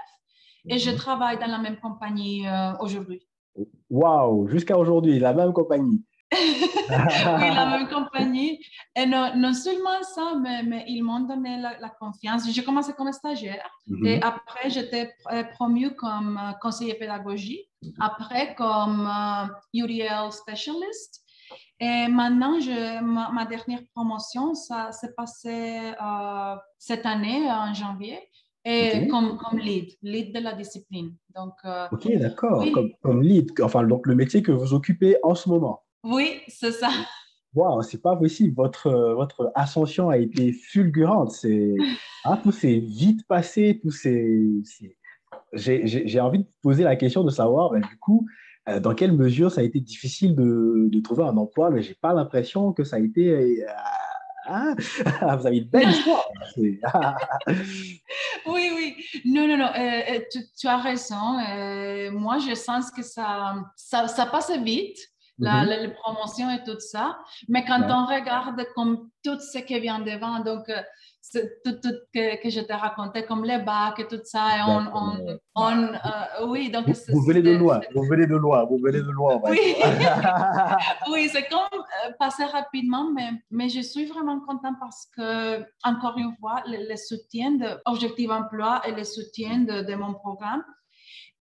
et 0.68 0.78
je 0.78 0.90
mm-hmm. 0.90 0.96
travaille 0.96 1.38
dans 1.38 1.46
la 1.46 1.58
même 1.58 1.78
compagnie 1.78 2.44
aujourd'hui. 2.80 3.22
Waouh, 3.90 4.48
jusqu'à 4.48 4.76
aujourd'hui, 4.76 5.18
la 5.18 5.32
même 5.32 5.52
compagnie. 5.52 6.04
Oui, 6.32 7.54
la 7.54 7.66
même 7.78 7.88
compagnie. 7.88 8.60
Et 8.94 9.06
non, 9.06 9.32
non 9.36 9.54
seulement 9.54 10.02
ça, 10.02 10.34
mais, 10.40 10.62
mais 10.62 10.84
ils 10.88 11.02
m'ont 11.02 11.20
donné 11.20 11.60
la, 11.60 11.88
confiance. 12.00 12.50
J'ai 12.50 12.62
commencé 12.62 12.92
comme 12.92 13.12
stagiaire 13.12 13.68
mhm. 13.86 14.06
et 14.06 14.22
après, 14.22 14.70
j'étais 14.70 15.10
euh, 15.32 15.44
promue 15.44 15.94
comme 15.94 16.38
euh, 16.38 16.52
conseiller 16.60 16.94
pédagogie, 16.94 17.64
après 18.00 18.54
comme 18.54 19.08
uh, 19.08 19.78
URL 19.78 20.32
specialist. 20.32 21.24
Et 21.80 22.08
maintenant, 22.08 22.58
je, 22.60 23.00
ma, 23.02 23.46
dernière 23.46 23.80
promotion, 23.94 24.54
ça 24.54 24.90
s'est 24.92 25.14
passé 25.16 25.92
cette 26.76 27.06
année, 27.06 27.48
en 27.48 27.72
janvier, 27.72 28.18
et 28.64 29.06
comme, 29.06 29.38
comme 29.38 29.60
lead, 29.60 29.92
lead 30.02 30.34
de 30.34 30.40
la 30.40 30.54
discipline. 30.54 31.14
Donc, 31.34 31.54
ok, 31.92 32.18
d'accord, 32.18 32.64
comme, 32.72 32.90
comme 33.00 33.22
lead, 33.22 33.52
enfin, 33.62 33.84
donc 33.84 34.08
le 34.08 34.16
métier 34.16 34.42
que 34.42 34.50
vous 34.50 34.74
occupez 34.74 35.18
en 35.22 35.36
ce 35.36 35.48
moment. 35.48 35.84
Oui, 36.04 36.40
c'est 36.48 36.72
ça. 36.72 36.90
Waouh, 37.54 37.82
c'est 37.82 38.02
pas 38.02 38.14
possible. 38.14 38.54
Votre, 38.54 38.90
votre 39.14 39.50
ascension 39.54 40.10
a 40.10 40.18
été 40.18 40.52
fulgurante. 40.52 41.32
C'est, 41.32 41.74
hein, 42.24 42.36
tout 42.42 42.52
s'est 42.52 42.78
vite 42.78 43.26
passé. 43.26 43.80
Tout 43.82 43.90
J'ai 45.52 46.20
envie 46.20 46.40
de 46.40 46.48
poser 46.62 46.84
la 46.84 46.96
question 46.96 47.24
de 47.24 47.30
savoir, 47.30 47.70
ben, 47.70 47.80
du 47.80 47.98
coup, 47.98 48.26
euh, 48.68 48.80
dans 48.80 48.94
quelle 48.94 49.12
mesure 49.12 49.50
ça 49.50 49.62
a 49.62 49.64
été 49.64 49.80
difficile 49.80 50.34
de, 50.34 50.88
de 50.90 51.00
trouver 51.00 51.24
un 51.24 51.36
emploi, 51.36 51.70
mais 51.70 51.82
j'ai 51.82 51.94
pas 51.94 52.12
l'impression 52.12 52.72
que 52.72 52.84
ça 52.84 52.96
a 52.96 52.98
été. 52.98 53.30
Euh, 53.30 53.66
ah, 54.46 54.74
vous 55.36 55.46
avez 55.46 55.58
une 55.58 55.68
belle 55.68 55.88
histoire. 55.88 56.28
oui, 58.46 58.70
oui. 58.76 58.96
Non, 59.24 59.48
non, 59.48 59.56
non. 59.56 59.70
Euh, 59.74 60.20
tu, 60.58 60.66
as 60.66 60.78
raison. 60.78 61.38
moi, 62.12 62.38
je 62.38 62.54
sens 62.54 62.90
que 62.90 63.02
ça, 63.02 63.56
ça, 63.76 64.06
ça 64.06 64.26
passe 64.26 64.50
vite 64.58 64.98
la, 65.38 65.64
mm-hmm. 65.64 65.82
la, 65.82 65.90
promotion 65.90 66.50
et 66.50 66.62
tout 66.64 66.80
ça. 66.80 67.18
Mais 67.48 67.64
quand 67.64 67.82
on 67.88 68.06
regarde 68.06 68.66
comme 68.74 69.10
tout 69.24 69.38
ce 69.40 69.58
qui 69.58 69.78
vient 69.80 70.00
devant, 70.00 70.40
donc 70.40 70.68
euh, 70.68 70.82
tout, 71.64 71.72
tout 71.82 71.94
que, 72.14 72.42
que, 72.42 72.50
je 72.50 72.60
te 72.60 72.72
racontais, 72.72 73.24
comme 73.24 73.44
les 73.44 73.58
bacs 73.58 74.00
et 74.00 74.06
tout 74.06 74.20
ça, 74.24 74.58
et 74.58 74.62
on, 74.66 74.96
on, 74.96 75.38
on 75.54 75.82
euh, 75.82 76.46
oui, 76.46 76.70
donc 76.70 76.88
vous, 76.88 77.22
venez 77.22 77.42
de 77.42 77.56
loin, 77.56 77.80
vous 77.94 78.04
venez 78.04 78.26
de 78.26 78.36
loin, 78.36 78.64
vous 78.64 78.78
venez 78.78 79.00
de 79.00 79.10
loin. 79.10 79.40
Oui, 79.44 79.58
oui 81.10 81.28
c'est 81.30 81.46
comme 81.48 81.80
euh, 81.80 82.12
passer 82.18 82.44
rapidement, 82.44 83.10
mais, 83.14 83.30
mais 83.50 83.68
je 83.68 83.80
suis 83.80 84.06
vraiment 84.06 84.40
contente 84.40 84.76
parce 84.80 85.06
que, 85.16 85.60
encore 85.84 86.16
une 86.16 86.34
fois, 86.40 86.62
le, 86.66 86.96
soutien 86.96 87.52
de 87.52 87.66
Objectif 87.84 88.30
Emploi 88.30 88.80
et 88.86 88.92
le 88.92 89.04
soutien 89.04 89.60
de, 89.60 89.82
de 89.82 89.94
mon 89.94 90.14
programme, 90.14 90.64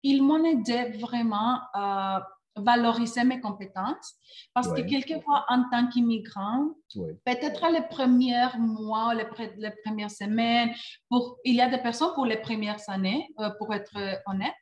ils 0.03 0.23
m'ont 0.23 0.45
aidé 0.45 0.97
vraiment 1.01 1.61
à 1.75 2.27
valoriser 2.57 3.25
mes 3.25 3.41
compétences 3.41 4.15
parce 4.55 4.73
que 4.73 4.81
quelquefois, 4.81 5.45
en 5.49 5.65
tant 5.71 5.87
qu'immigrant, 5.89 6.71
peut-être 6.95 7.69
les 7.71 7.83
premiers 7.83 8.49
mois, 8.59 9.15
les, 9.15 9.27
les, 9.59 9.73
premières 9.85 10.11
semaines, 10.11 10.71
pour, 11.09 11.37
il 11.45 11.55
y 11.55 11.61
a 11.61 11.69
des 11.69 11.79
personnes 11.79 12.15
pour 12.15 12.27
les 12.27 12.39
premières 12.39 12.81
années, 12.89 13.29
euh, 13.41 13.51
pour 13.59 13.75
être 13.75 13.97
honnête, 14.27 14.55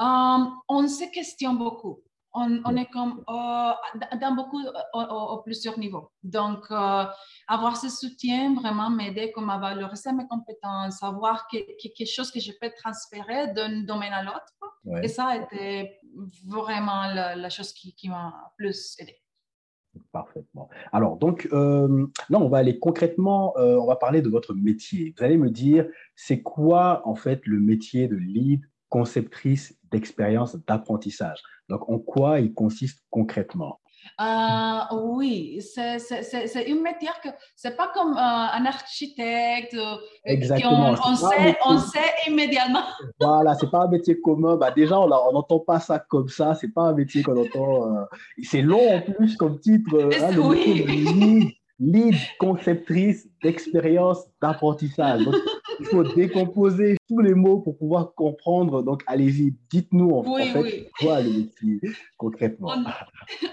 euh, 0.00 0.44
on 0.68 0.86
se 0.86 1.10
questionne 1.12 1.58
beaucoup. 1.58 2.00
On, 2.34 2.76
est 2.76 2.86
comme 2.92 3.24
euh, 3.28 3.72
dans 4.20 4.34
beaucoup, 4.36 4.60
au, 4.94 5.38
plusieurs 5.38 5.76
niveaux. 5.76 6.12
Donc, 6.22 6.70
avoir 7.48 7.76
ce 7.76 7.88
soutien 7.88 8.54
vraiment 8.54 8.90
m'aider 8.90 9.32
comme 9.32 9.50
à 9.50 9.58
valoriser 9.58 10.12
mes 10.12 10.28
compétences, 10.28 10.98
savoir 10.98 11.48
quelque 11.48 12.04
chose 12.04 12.30
que 12.30 12.38
je 12.38 12.52
peux 12.60 12.70
transférer 12.76 13.48
d'un 13.54 13.80
domaine 13.80 14.12
à 14.12 14.22
l'autre. 14.22 14.54
Et 15.02 15.08
ça 15.08 15.28
a 15.28 15.36
été 15.36 15.97
vraiment 16.46 17.06
la, 17.12 17.50
chose 17.50 17.72
qui, 17.72 17.94
qui 17.94 18.08
m'a 18.08 18.52
plus 18.56 18.96
aidé. 18.98 19.16
Parfaitement. 20.12 20.68
Alors, 20.92 21.16
donc, 21.16 21.48
euh, 21.52 22.06
là, 22.28 22.38
on 22.38 22.48
va 22.48 22.58
aller 22.58 22.78
concrètement, 22.78 23.56
euh, 23.58 23.76
on 23.76 23.86
va 23.86 23.96
parler 23.96 24.22
de 24.22 24.28
votre 24.28 24.54
métier. 24.54 25.14
Vous 25.16 25.24
allez 25.24 25.36
me 25.36 25.50
dire, 25.50 25.86
c'est 26.14 26.42
quoi, 26.42 27.02
en 27.06 27.14
fait, 27.14 27.44
le 27.46 27.58
métier 27.58 28.06
de 28.06 28.16
lead 28.16 28.62
conceptrice 28.88 29.78
d'expérience 29.90 30.56
d'apprentissage? 30.66 31.42
Donc, 31.68 31.88
en 31.88 31.98
quoi 31.98 32.40
il 32.40 32.54
consiste 32.54 33.04
concrètement? 33.10 33.80
Euh, 34.20 34.96
oui, 34.96 35.60
c'est 35.60 36.68
une 36.68 36.82
métier 36.82 37.08
que 37.22 37.28
c'est 37.54 37.76
pas 37.76 37.90
comme 37.94 38.12
euh, 38.12 38.16
un 38.16 38.64
architecte. 38.66 39.74
Euh, 39.74 39.96
Exactement. 40.24 40.94
On, 41.04 41.14
sait, 41.14 41.56
on 41.64 41.78
sait 41.78 41.98
immédiatement. 42.26 42.82
Voilà, 43.20 43.54
c'est 43.54 43.70
pas 43.70 43.84
un 43.84 43.88
métier 43.88 44.20
commun. 44.20 44.56
Bah, 44.56 44.70
déjà, 44.70 44.98
on 44.98 45.08
n'entend 45.08 45.60
pas 45.60 45.80
ça 45.80 45.98
comme 45.98 46.28
ça. 46.28 46.54
C'est 46.54 46.72
pas 46.72 46.82
un 46.82 46.94
métier 46.94 47.22
qu'on 47.22 47.40
entend. 47.40 48.06
c'est 48.42 48.62
long 48.62 48.96
en 48.96 49.00
plus 49.00 49.36
comme 49.36 49.58
titre. 49.60 49.96
Hein, 50.18 50.36
oui 50.38 51.54
lead 51.80 52.16
conceptrice 52.38 53.28
d'expérience 53.42 54.24
d'apprentissage. 54.42 55.22
Il 55.80 55.86
faut 55.86 56.02
décomposer 56.02 56.96
tous 57.08 57.20
les 57.20 57.34
mots 57.34 57.60
pour 57.60 57.76
pouvoir 57.78 58.14
comprendre. 58.14 58.82
Donc, 58.82 59.02
allez-y, 59.06 59.56
dites-nous 59.70 60.10
en, 60.10 60.22
fait 60.36 60.90
quoi 60.98 61.20
le 61.20 61.30
métier 61.30 61.80
concrètement. 62.16 62.74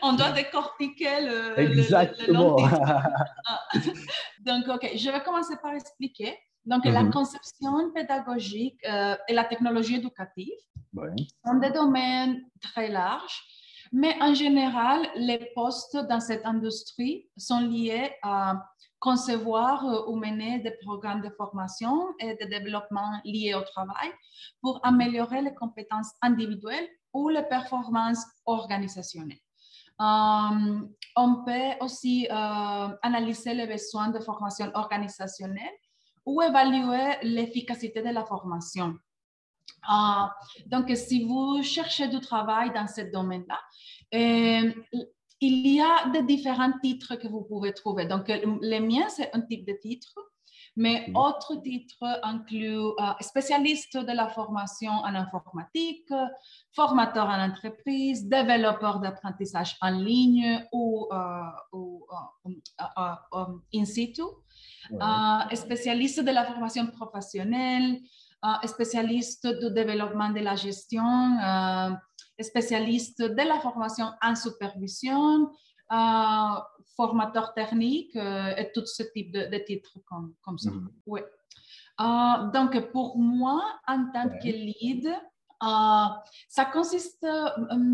On, 0.01 0.13
doit 0.13 0.31
décortiquer 0.31 1.21
le. 1.21 1.59
Exactement. 1.59 2.57
Ah. 3.47 3.59
Donc, 4.39 4.67
OK, 4.67 4.91
je 4.95 5.09
vais 5.09 5.21
commencer 5.23 5.55
par 5.61 5.73
expliquer. 5.73 6.35
Donc, 6.65 6.83
la 6.85 7.03
mhm. 7.03 7.11
conception 7.11 7.91
pédagogique 7.93 8.79
euh, 8.89 9.15
et 9.27 9.33
la 9.33 9.43
technologie 9.43 9.95
éducative 9.95 10.53
sont 11.45 11.55
des 11.59 11.71
domaines 11.71 12.41
très 12.61 12.89
larges, 12.89 13.43
mais 13.91 14.15
en 14.21 14.33
général, 14.33 15.07
les 15.15 15.51
postes 15.53 15.97
dans 16.09 16.19
cette 16.19 16.45
industrie 16.45 17.27
sont 17.37 17.59
liés 17.59 18.11
à 18.23 18.63
concevoir 18.99 19.85
euh, 19.85 20.05
ou 20.07 20.15
mener 20.15 20.59
des 20.59 20.71
programmes 20.83 21.21
de 21.21 21.29
formation 21.29 22.13
et 22.19 22.35
de 22.35 22.45
développement 22.49 23.19
liés 23.23 23.53
au 23.53 23.61
travail 23.61 24.09
pour 24.61 24.79
améliorer 24.83 25.41
les 25.41 25.53
compétences 25.53 26.11
individuelles 26.21 26.87
ou 27.13 27.29
les 27.29 27.43
performances 27.43 28.25
organisationnelles. 28.45 29.39
Euh, 30.01 30.81
on 31.15 31.43
peut 31.45 31.71
aussi 31.79 32.27
analyser 32.29 33.53
les 33.53 33.65
besoins 33.65 34.09
de 34.09 34.19
formation 34.19 34.69
organisationnelle 34.73 35.77
ou 36.25 36.41
évaluer 36.41 37.15
l'efficacité 37.23 38.01
de 38.01 38.09
la 38.09 38.25
formation. 38.25 38.95
Donc, 40.65 40.89
si 40.95 41.23
vous 41.23 41.61
cherchez 41.63 42.07
du 42.07 42.19
travail 42.19 42.73
dans 42.73 42.87
ce 42.87 43.01
domaine-là, 43.01 43.59
euh, 44.13 44.73
il 45.41 45.67
y 45.67 45.81
a 45.81 46.09
de 46.09 46.25
différents 46.25 46.77
titres 46.81 47.15
que 47.15 47.27
vous 47.27 47.41
pouvez 47.41 47.73
trouver. 47.73 48.05
Donc, 48.05 48.27
le 48.27 48.79
mien, 48.79 49.07
c'est 49.09 49.33
un 49.33 49.41
type 49.41 49.65
de 49.67 49.73
titre, 49.73 50.13
mais 50.77 51.09
autres 51.15 51.61
titres 51.61 52.03
incluent 52.23 52.93
euh, 52.99 53.13
spécialiste 53.21 53.97
de 53.97 54.11
la 54.11 54.27
formation 54.27 54.91
en 54.91 55.15
informatique, 55.15 56.11
formateur 56.73 57.27
en 57.27 57.39
entreprise, 57.39 58.27
développeur 58.27 58.99
d'apprentissage 58.99 59.77
en 59.81 59.91
ligne 59.91 60.65
ou, 60.73 61.07
euh, 61.11 61.41
ou 61.71 62.05
in 63.73 63.85
situ, 63.85 64.23
spécialiste 65.53 66.21
de 66.23 66.31
la 66.31 66.45
formation 66.45 66.87
professionnelle, 66.87 67.99
spécialiste 68.65 69.47
du 69.47 69.71
développement 69.71 70.29
de 70.29 70.39
la 70.39 70.55
gestion, 70.55 71.37
spécialiste 72.39 73.21
de 73.21 73.47
la 73.47 73.59
formation 73.59 74.07
en 74.21 74.35
supervision, 74.35 75.49
formateur 76.95 77.53
technique 77.53 78.15
et 78.15 78.71
tout 78.73 78.85
ce 78.85 79.03
type 79.13 79.31
de, 79.31 79.57
titres 79.65 79.99
comme, 80.05 80.33
comme 80.41 80.57
ça. 80.57 80.71
Mhm. 80.71 80.89
Oui. 81.05 81.21
donc, 82.53 82.91
pour 82.91 83.17
moi, 83.17 83.63
en 83.87 84.11
tant 84.11 84.29
que 84.29 84.47
lead, 84.47 85.09
ça 85.61 86.65
consiste 86.65 87.25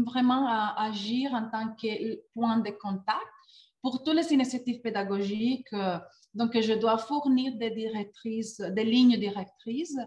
vraiment 0.06 0.48
à 0.48 0.86
agir 0.86 1.34
en 1.34 1.50
tant 1.50 1.74
que 1.76 2.22
point 2.34 2.60
de 2.60 2.72
contact 2.72 3.28
pour 3.82 4.04
toutes 4.04 4.16
les 4.16 4.32
initiatives 4.32 4.82
pédagogiques 4.82 5.74
donc, 6.34 6.60
je 6.60 6.74
dois 6.74 6.98
fournir 6.98 7.58
des 7.58 7.72
directrices, 7.72 8.62
des 8.62 8.86
lignes 8.86 9.18
directrices. 9.18 9.98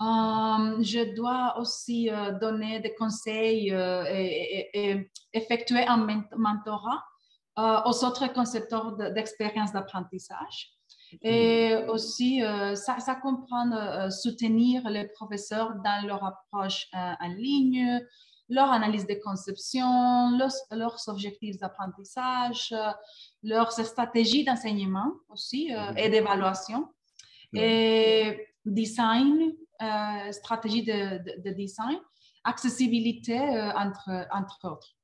Euh, 0.00 0.82
je 0.82 1.14
dois 1.14 1.58
aussi 1.58 2.08
euh, 2.08 2.32
donner 2.38 2.78
des 2.80 2.94
conseils 2.94 3.72
euh, 3.72 4.04
et, 4.08 5.10
effectuer 5.32 5.84
un 5.86 6.24
mentorat 6.36 7.04
aux 7.86 8.04
autres 8.04 8.32
concepteurs 8.32 8.96
d'expérience 8.96 9.72
d'apprentissage. 9.72 10.70
Et 11.22 11.74
aussi, 11.88 12.40
ça, 12.74 13.00
ça, 13.00 13.16
comprend 13.16 14.08
soutenir 14.10 14.88
les 14.88 15.08
professeurs 15.08 15.74
dans 15.84 16.06
leur 16.06 16.24
approche 16.24 16.86
en 16.92 17.28
ligne, 17.36 18.00
leur 18.48 18.70
analyse 18.70 19.06
de 19.06 19.14
conception, 19.14 20.38
leurs, 20.38 21.08
objectifs 21.08 21.58
d'apprentissage, 21.58 22.74
leurs 23.42 23.72
stratégies 23.72 24.44
d'enseignement 24.44 25.12
aussi 25.28 25.74
euh, 25.74 25.92
et 25.96 26.08
d'évaluation, 26.08 26.88
et 27.52 28.48
design, 28.64 29.52
euh, 29.82 30.32
stratégie 30.32 30.84
de, 30.84 31.50
design, 31.52 31.98
accessibilité, 32.44 33.38
euh, 33.38 33.70
entre, 33.72 34.26
entre 34.32 34.70
autres. 34.70 34.96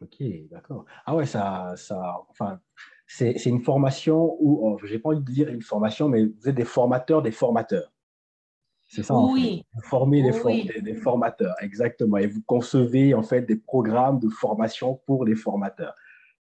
Ok, 0.00 0.22
d'accord. 0.50 0.84
Ah 1.06 1.14
ouais, 1.14 1.26
ça, 1.26 1.74
ça 1.76 2.24
enfin, 2.28 2.58
c'est 3.06 3.46
une 3.46 3.62
formation 3.62 4.36
où, 4.40 4.60
oh, 4.62 4.78
je 4.82 4.92
n'ai 4.92 4.98
pas 4.98 5.10
envie 5.10 5.20
de 5.20 5.30
dire 5.30 5.48
une 5.48 5.62
formation, 5.62 6.08
mais 6.08 6.24
vous 6.24 6.48
êtes 6.48 6.54
des 6.54 6.64
formateurs 6.64 7.22
des 7.22 7.30
formateurs. 7.30 7.92
C'est 8.86 9.02
ça, 9.02 9.16
oui. 9.16 9.64
Vous 9.74 9.82
formez 9.82 10.22
des, 10.22 10.94
formateurs, 10.94 11.54
exactement. 11.60 12.18
Et 12.18 12.26
vous 12.26 12.42
concevez 12.42 13.14
en 13.14 13.22
fait 13.22 13.42
des 13.42 13.56
programmes 13.56 14.18
de 14.18 14.28
formation 14.28 15.00
pour 15.06 15.24
les 15.24 15.34
formateurs. 15.34 15.94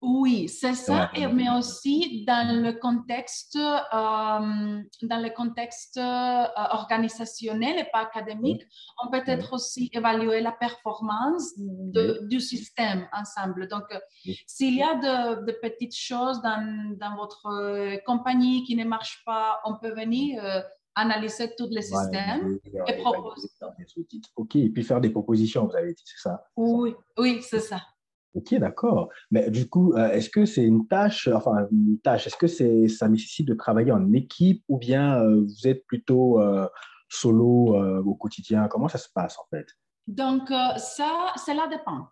Oui, 0.02 0.48
c'est 0.48 0.74
ça, 0.74 1.12
mais 1.32 1.48
aussi 1.56 2.24
dans 2.26 2.60
le 2.60 2.72
contexte, 2.72 3.54
euh, 3.56 4.82
dans 5.02 5.22
le 5.22 5.30
contexte 5.32 5.96
euh, 5.96 6.44
organisationnel 6.72 7.78
et 7.78 7.86
pas 7.92 8.00
académique, 8.00 8.62
on 9.00 9.10
peut 9.12 9.22
être 9.24 9.52
aussi 9.52 9.90
évaluer 9.92 10.40
la 10.40 10.50
performance 10.50 11.52
du 11.56 12.40
système 12.40 13.06
ensemble. 13.12 13.68
Donc, 13.68 13.84
s'il 14.44 14.74
y 14.74 14.82
a 14.82 14.96
de, 14.96 15.46
de, 15.46 15.52
petites 15.62 15.96
choses 15.96 16.42
dans, 16.42 16.96
dans, 16.98 17.14
votre 17.14 18.02
compagnie 18.04 18.64
qui 18.64 18.74
ne 18.74 18.84
marchent 18.84 19.22
pas, 19.24 19.60
on 19.64 19.76
peut 19.76 19.94
venir 19.94 20.42
euh, 20.44 20.62
analyser 20.96 21.54
tous 21.56 21.68
les 21.70 21.82
systèmes 21.82 22.58
et 22.88 22.96
proposer. 22.98 23.48
Ok, 24.34 24.56
et 24.56 24.68
puis 24.68 24.82
faire 24.82 25.00
des 25.00 25.10
propositions, 25.10 25.66
vous 25.66 25.76
avez 25.76 25.94
dit, 25.94 26.02
c'est 26.04 26.28
ça? 26.28 26.44
Oui, 26.56 26.94
oui, 27.16 27.40
c'est 27.40 27.60
ça. 27.60 27.80
Ok, 28.34 28.54
d'accord. 28.54 29.10
Mais 29.30 29.50
du 29.50 29.68
coup, 29.68 29.92
euh, 29.92 30.10
est-ce 30.10 30.30
que 30.30 30.46
c'est 30.46 30.64
une 30.64 30.86
tâche, 30.86 31.28
enfin 31.28 31.66
une 31.70 31.98
tâche, 32.00 32.26
est-ce 32.26 32.36
que 32.36 32.46
c'est, 32.46 32.88
ça 32.88 33.08
nécessite 33.08 33.46
de 33.46 33.54
travailler 33.54 33.92
en 33.92 34.12
équipe 34.12 34.64
ou 34.68 34.78
bien 34.78 35.20
euh, 35.20 35.42
vous 35.42 35.68
êtes 35.68 35.86
plutôt 35.86 36.40
euh, 36.40 36.66
solo 37.08 37.76
au 38.04 38.14
quotidien? 38.14 38.68
Comment 38.68 38.88
ça 38.88 38.98
se 38.98 39.08
passe 39.14 39.38
en 39.38 39.44
fait? 39.50 39.66
Donc, 40.06 40.48
ça, 40.48 41.32
cela 41.36 41.68
dépend. 41.68 42.08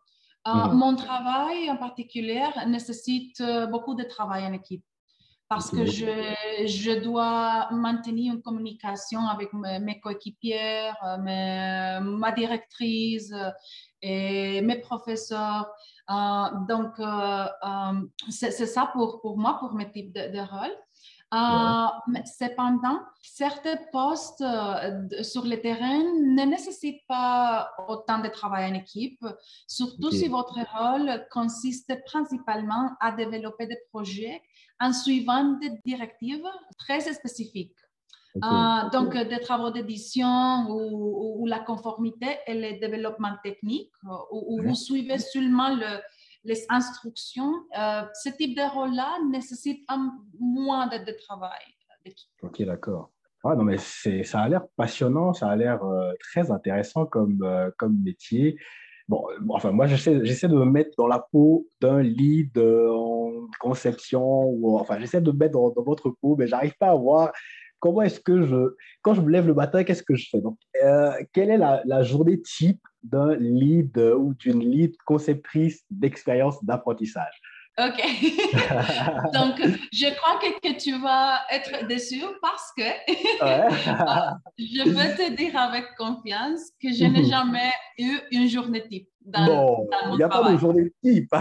Mhm. 0.47 0.75
Mon 0.75 0.95
travail 0.95 1.71
en 1.71 1.77
particulier 1.77 2.45
nécessite 2.67 3.43
beaucoup 3.71 3.95
de 3.95 4.05
travail 4.05 4.45
en 4.45 4.53
équipe 4.53 4.85
parce 5.51 5.69
que 5.73 5.85
je, 5.85 6.07
je, 6.67 7.01
dois 7.03 7.69
maintenir 7.73 8.35
une 8.35 8.41
communication 8.41 9.27
avec 9.27 9.53
mes, 9.53 9.99
coéquipières, 9.99 10.97
euh, 11.05 12.01
ma 12.01 12.31
directrice 12.31 13.33
euh, 13.33 13.51
et 14.01 14.61
mes 14.63 14.79
professeurs. 14.79 15.69
Euh, 16.11 16.45
donc, 16.69 16.95
c'est 18.31 18.51
ça 18.51 18.91
pour, 18.93 19.21
pour 19.21 19.39
moi, 19.39 19.59
pour 19.61 19.75
mes 19.75 19.91
types 19.91 20.13
de, 20.13 20.33
de 20.33 20.41
rôles. 20.41 20.77
mais 22.09 22.25
cependant, 22.27 23.01
certains 23.23 23.77
postes 23.93 24.45
sur 25.23 25.45
le 25.45 25.61
terrain 25.61 25.99
ne 25.99 26.45
nécessitent 26.45 27.07
pas 27.07 27.71
autant 27.89 28.19
de 28.19 28.29
travail 28.29 28.71
en 28.71 28.75
équipe, 28.75 29.25
surtout 29.69 30.11
si 30.11 30.27
votre 30.29 30.59
rôle 30.77 31.27
consiste 31.31 31.93
principalement 32.07 32.91
à 33.01 33.13
développer 33.13 33.67
des 33.67 33.79
projets 33.93 34.43
en 34.81 34.93
suivant 34.93 35.45
des 35.61 35.71
directives 35.85 36.49
très 36.79 37.01
spécifiques. 37.01 37.77
Euh, 38.37 38.91
donc, 38.93 39.17
des 39.17 39.41
travaux 39.41 39.71
d'édition 39.71 40.67
ou, 40.69 41.47
la 41.47 41.61
conformité 41.61 42.27
et 42.47 42.55
le 42.55 42.79
développement 42.79 43.35
technique, 43.43 43.91
où, 44.31 44.61
vous 44.63 44.75
suivez 44.75 45.19
seulement 45.19 45.77
les 46.45 46.67
instructions. 46.69 47.53
Euh, 47.79 48.03
ce 48.15 48.31
type 48.31 48.57
de 48.57 48.63
rôle-là 48.63 49.19
nécessite 49.31 49.83
un, 49.89 50.13
moins 50.39 50.87
de, 50.87 51.13
travail 51.27 51.61
Ok, 52.43 52.63
d'accord. 52.63 53.11
Ah, 53.43 53.55
non, 53.57 53.65
mais 53.65 53.79
ça 53.79 54.41
a 54.41 54.49
l'air 54.49 54.63
passionnant, 54.77 55.33
ça 55.33 55.49
a 55.49 55.57
l'air 55.57 55.83
euh, 55.83 56.13
très 56.21 56.51
intéressant 56.51 57.07
comme, 57.07 57.45
comme 57.79 58.01
métier. 58.03 58.59
Bon, 59.09 59.25
enfin, 59.49 59.73
moi, 59.73 59.87
j'essaie 59.87 60.49
de 60.49 60.55
me 60.55 60.65
mettre 60.65 60.93
dans 60.97 61.09
la 61.09 61.19
peau 61.19 61.67
d'un 61.81 62.01
lead 62.01 62.57
en 62.59 63.49
conception, 63.59 64.45
ou 64.45 64.79
enfin, 64.79 65.01
j'essaie 65.01 65.21
de 65.21 65.33
me 65.33 65.37
mettre 65.37 65.55
dans, 65.55 65.83
votre 65.83 66.11
peau, 66.11 66.37
mais 66.37 66.47
j'arrive 66.47 66.77
pas 66.79 66.91
à 66.91 66.95
voir 66.95 67.33
comment 67.81 68.03
est-ce 68.03 68.21
que 68.21 68.43
je, 68.43 68.77
quand 69.03 69.15
je 69.15 69.21
me 69.21 69.31
lève 69.31 69.47
le 69.47 69.55
matin, 69.55 69.83
qu'est-ce 69.85 70.03
que 70.03 70.15
je 70.15 70.29
fais? 70.31 70.41
Donc, 70.41 70.59
euh, 70.85 71.13
quelle 71.33 71.51
est 71.51 71.59
la, 71.59 71.83
la 71.85 72.03
journée 72.03 72.41
type 72.41 72.81
d'un 73.03 73.35
lead 73.35 73.99
ou 73.99 74.35
d'une 74.35 74.61
lead 74.61 74.97
conceptrice 75.05 75.85
d'expérience 75.91 76.63
d'apprentissage? 76.65 77.41
Ok. 77.79 77.97
Donc, 79.33 79.61
je 79.93 80.15
crois 80.17 80.39
que, 80.39 80.61
que, 80.61 80.79
tu 80.79 80.99
vas 81.01 81.41
être 81.51 81.87
déçu 81.87 82.23
parce 82.43 82.73
que 82.77 82.83
je 84.59 84.85
peux 84.85 85.17
te 85.17 85.37
dire 85.37 85.57
avec 85.57 85.95
confiance 85.97 86.61
que 86.83 86.93
je 86.93 87.05
n'ai 87.05 87.25
jamais 87.31 87.71
eu 87.99 88.19
une 88.33 88.49
journée 88.49 88.87
type. 88.87 89.09
Dans, 89.23 89.47
non, 89.47 89.87
il 90.13 90.17
n'y 90.17 90.23
a 90.23 90.29
pas 90.29 90.51
de 90.51 90.59
journée 90.59 90.93
type. 91.03 91.33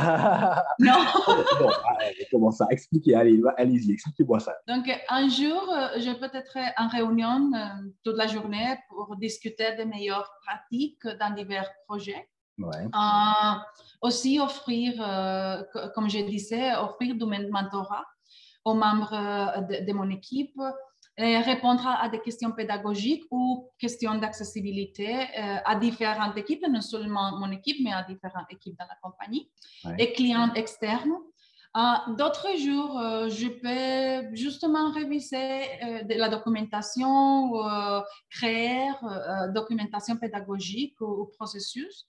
non. 0.79 0.99
bon, 1.59 1.69
comment 2.29 2.51
ça 2.51 2.67
Expliquez, 2.69 3.15
allez, 3.15 3.41
allez-y, 3.57 3.93
expliquez-moi 3.93 4.39
ça. 4.39 4.53
Donc, 4.67 4.85
un 5.09 5.27
jour, 5.29 5.73
euh, 5.73 5.87
je 5.97 6.11
peux 6.11 6.29
être 6.31 6.57
en 6.77 6.89
réunion 6.89 7.51
euh, 7.53 7.89
toute 8.03 8.17
la 8.17 8.27
journée 8.27 8.75
pour 8.89 9.15
discuter 9.15 9.75
des 9.75 9.85
meilleures 9.85 10.31
pratiques 10.45 11.07
dans 11.19 11.33
divers 11.33 11.69
projets. 11.87 12.27
Euh, 12.63 13.59
aussi 14.01 14.39
offrir, 14.39 14.93
euh, 14.99 15.63
comme 15.93 16.09
je 16.09 16.19
disais, 16.19 16.75
offrir 16.75 17.15
du 17.15 17.25
mentorat 17.25 18.05
aux 18.65 18.73
membres 18.73 19.13
euh, 19.13 19.81
de, 19.85 19.93
mon 19.93 20.09
équipe 20.09 20.59
répondre 21.17 21.85
à, 21.85 22.07
des 22.07 22.21
questions 22.21 22.53
pédagogiques 22.53 23.25
ou 23.29 23.69
questions 23.77 24.15
d'accessibilité 24.15 25.13
euh, 25.13 25.57
à 25.65 25.75
différentes 25.75 26.37
équipes, 26.37 26.65
non 26.69 26.79
seulement 26.79 27.37
mon 27.37 27.51
équipe, 27.51 27.77
mais 27.83 27.91
à 27.91 28.03
différentes 28.03 28.49
équipes 28.49 28.77
dans 28.79 28.85
la 28.87 28.95
compagnie 29.01 29.49
et 29.97 30.13
clients 30.13 30.53
externes. 30.53 31.11
D'autres 32.17 32.55
jours, 32.57 32.93
je 33.29 33.49
peux 33.61 34.33
justement 34.33 34.91
réviser 34.91 36.03
de 36.05 36.15
la 36.17 36.29
documentation, 36.29 37.51
créer 38.29 38.89
documentation 39.53 40.15
pédagogique 40.17 40.99
ou, 41.01 41.29
processus, 41.37 42.07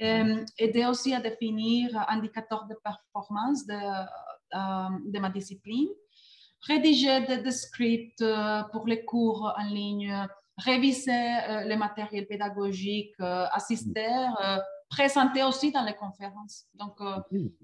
aider 0.00 0.86
aussi 0.86 1.14
à 1.14 1.20
définir 1.20 1.90
indicateurs 2.08 2.66
de 2.66 2.74
performance 2.82 3.66
de, 3.66 5.10
de 5.12 5.18
ma 5.18 5.30
discipline. 5.30 5.88
Rédiger 6.66 7.20
des, 7.42 7.50
scripts 7.52 8.20
euh, 8.20 8.62
pour 8.70 8.86
les 8.86 9.02
cours 9.04 9.50
en 9.56 9.64
ligne, 9.64 10.14
réviser 10.58 11.10
euh, 11.10 11.64
le 11.64 11.76
matériel 11.76 12.26
pédagogique, 12.26 13.14
euh, 13.20 13.46
assister, 13.50 14.06
présenter 14.90 15.42
aussi 15.42 15.72
dans 15.72 15.84
les 15.84 15.94
conférences. 15.94 16.66
Donc, 16.74 16.98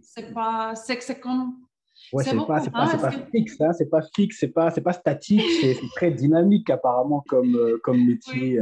c'est 0.01 0.33
pas, 0.33 0.75
c'est 0.75 1.21
comme 1.21 1.57
Ouais, 2.13 2.23
c'est 2.23 2.37
pas, 2.37 2.61
pas, 2.61 2.97
pas, 2.99 3.11
fixe, 3.11 3.59
hein, 3.59 3.73
c'est 3.73 3.89
pas 3.89 4.03
fixe, 4.15 4.37
c'est 4.39 4.49
pas, 4.49 4.71
c'est 4.71 4.83
pas 4.83 4.93
statique, 4.93 5.43
c'est 5.61 5.77
très 5.97 6.11
dynamique 6.11 6.69
apparemment 6.69 7.25
comme, 7.27 7.59
comme 7.83 8.05
métier. 8.07 8.61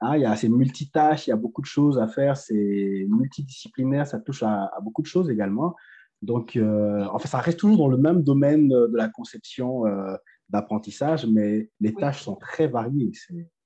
Hein, 0.00 0.16
il 0.16 0.22
y 0.22 0.26
a, 0.26 0.36
c'est 0.36 0.48
multitâche, 0.48 1.26
il 1.26 1.30
y 1.30 1.32
a 1.32 1.36
beaucoup 1.36 1.60
de 1.60 1.66
choses 1.66 1.98
à 1.98 2.06
faire, 2.06 2.36
c'est 2.36 3.06
multidisciplinaire, 3.08 4.06
ça 4.06 4.20
touche 4.20 4.42
à, 4.42 4.64
à, 4.64 4.80
beaucoup 4.80 5.02
de 5.02 5.08
choses 5.08 5.28
également. 5.28 5.74
Donc, 6.22 6.56
euh, 6.56 7.04
en 7.06 7.18
fait, 7.18 7.28
ça 7.28 7.38
reste 7.38 7.60
toujours 7.60 7.78
dans 7.78 7.88
le 7.88 7.96
même 7.96 8.22
domaine 8.22 8.68
de 8.68 8.96
la 8.96 9.08
conception 9.08 9.86
euh, 9.86 10.16
d'apprentissage, 10.48 11.26
mais 11.26 11.70
les 11.80 11.94
tâches 11.94 12.22
sont 12.22 12.36
très 12.36 12.66
variées. 12.66 13.12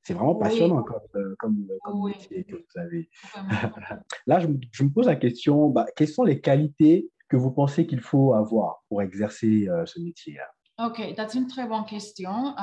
C'est 0.02 0.14
vraiment 0.14 0.34
passionnant 0.34 0.82
comme, 0.82 1.00
euh, 1.14 1.34
comme, 1.38 1.66
métier 2.06 2.44
que 2.44 2.56
vous 2.56 2.80
avez. 2.80 3.08
Là, 4.26 4.40
je, 4.40 4.48
me 4.48 4.88
pose 4.90 5.06
la 5.06 5.16
question, 5.16 5.70
bah, 5.70 5.86
quelles 5.96 6.08
sont 6.08 6.24
les 6.24 6.40
qualités 6.40 7.08
que 7.28 7.36
vous 7.36 7.52
pensez 7.52 7.86
qu'il 7.86 8.00
faut 8.00 8.34
avoir 8.34 8.82
pour 8.88 9.00
exercer 9.00 9.68
ce 9.86 10.00
métier-là? 10.00 10.50
Ok, 10.84 11.00
c'est 11.16 11.34
une 11.34 11.46
très 11.46 11.66
bonne 11.66 11.84
question. 11.84 12.54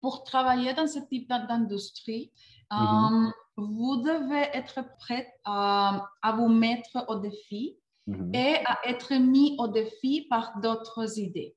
pour 0.00 0.24
travailler 0.24 0.74
dans 0.74 0.86
ce 0.86 1.00
type 1.00 1.28
d'industrie, 1.28 2.30
mm-hmm. 2.70 3.32
vous 3.56 3.96
devez 4.02 4.48
être 4.52 4.80
prêt 4.98 5.26
à, 5.44 6.06
à, 6.22 6.32
vous 6.32 6.48
mettre 6.48 7.04
au 7.08 7.16
défi 7.16 7.78
Mhm. 8.08 8.34
et 8.34 8.56
à 8.64 8.78
être 8.88 9.14
mis 9.14 9.54
au 9.58 9.68
défi 9.68 10.26
par 10.30 10.58
d'autres 10.60 11.18
idées. 11.18 11.54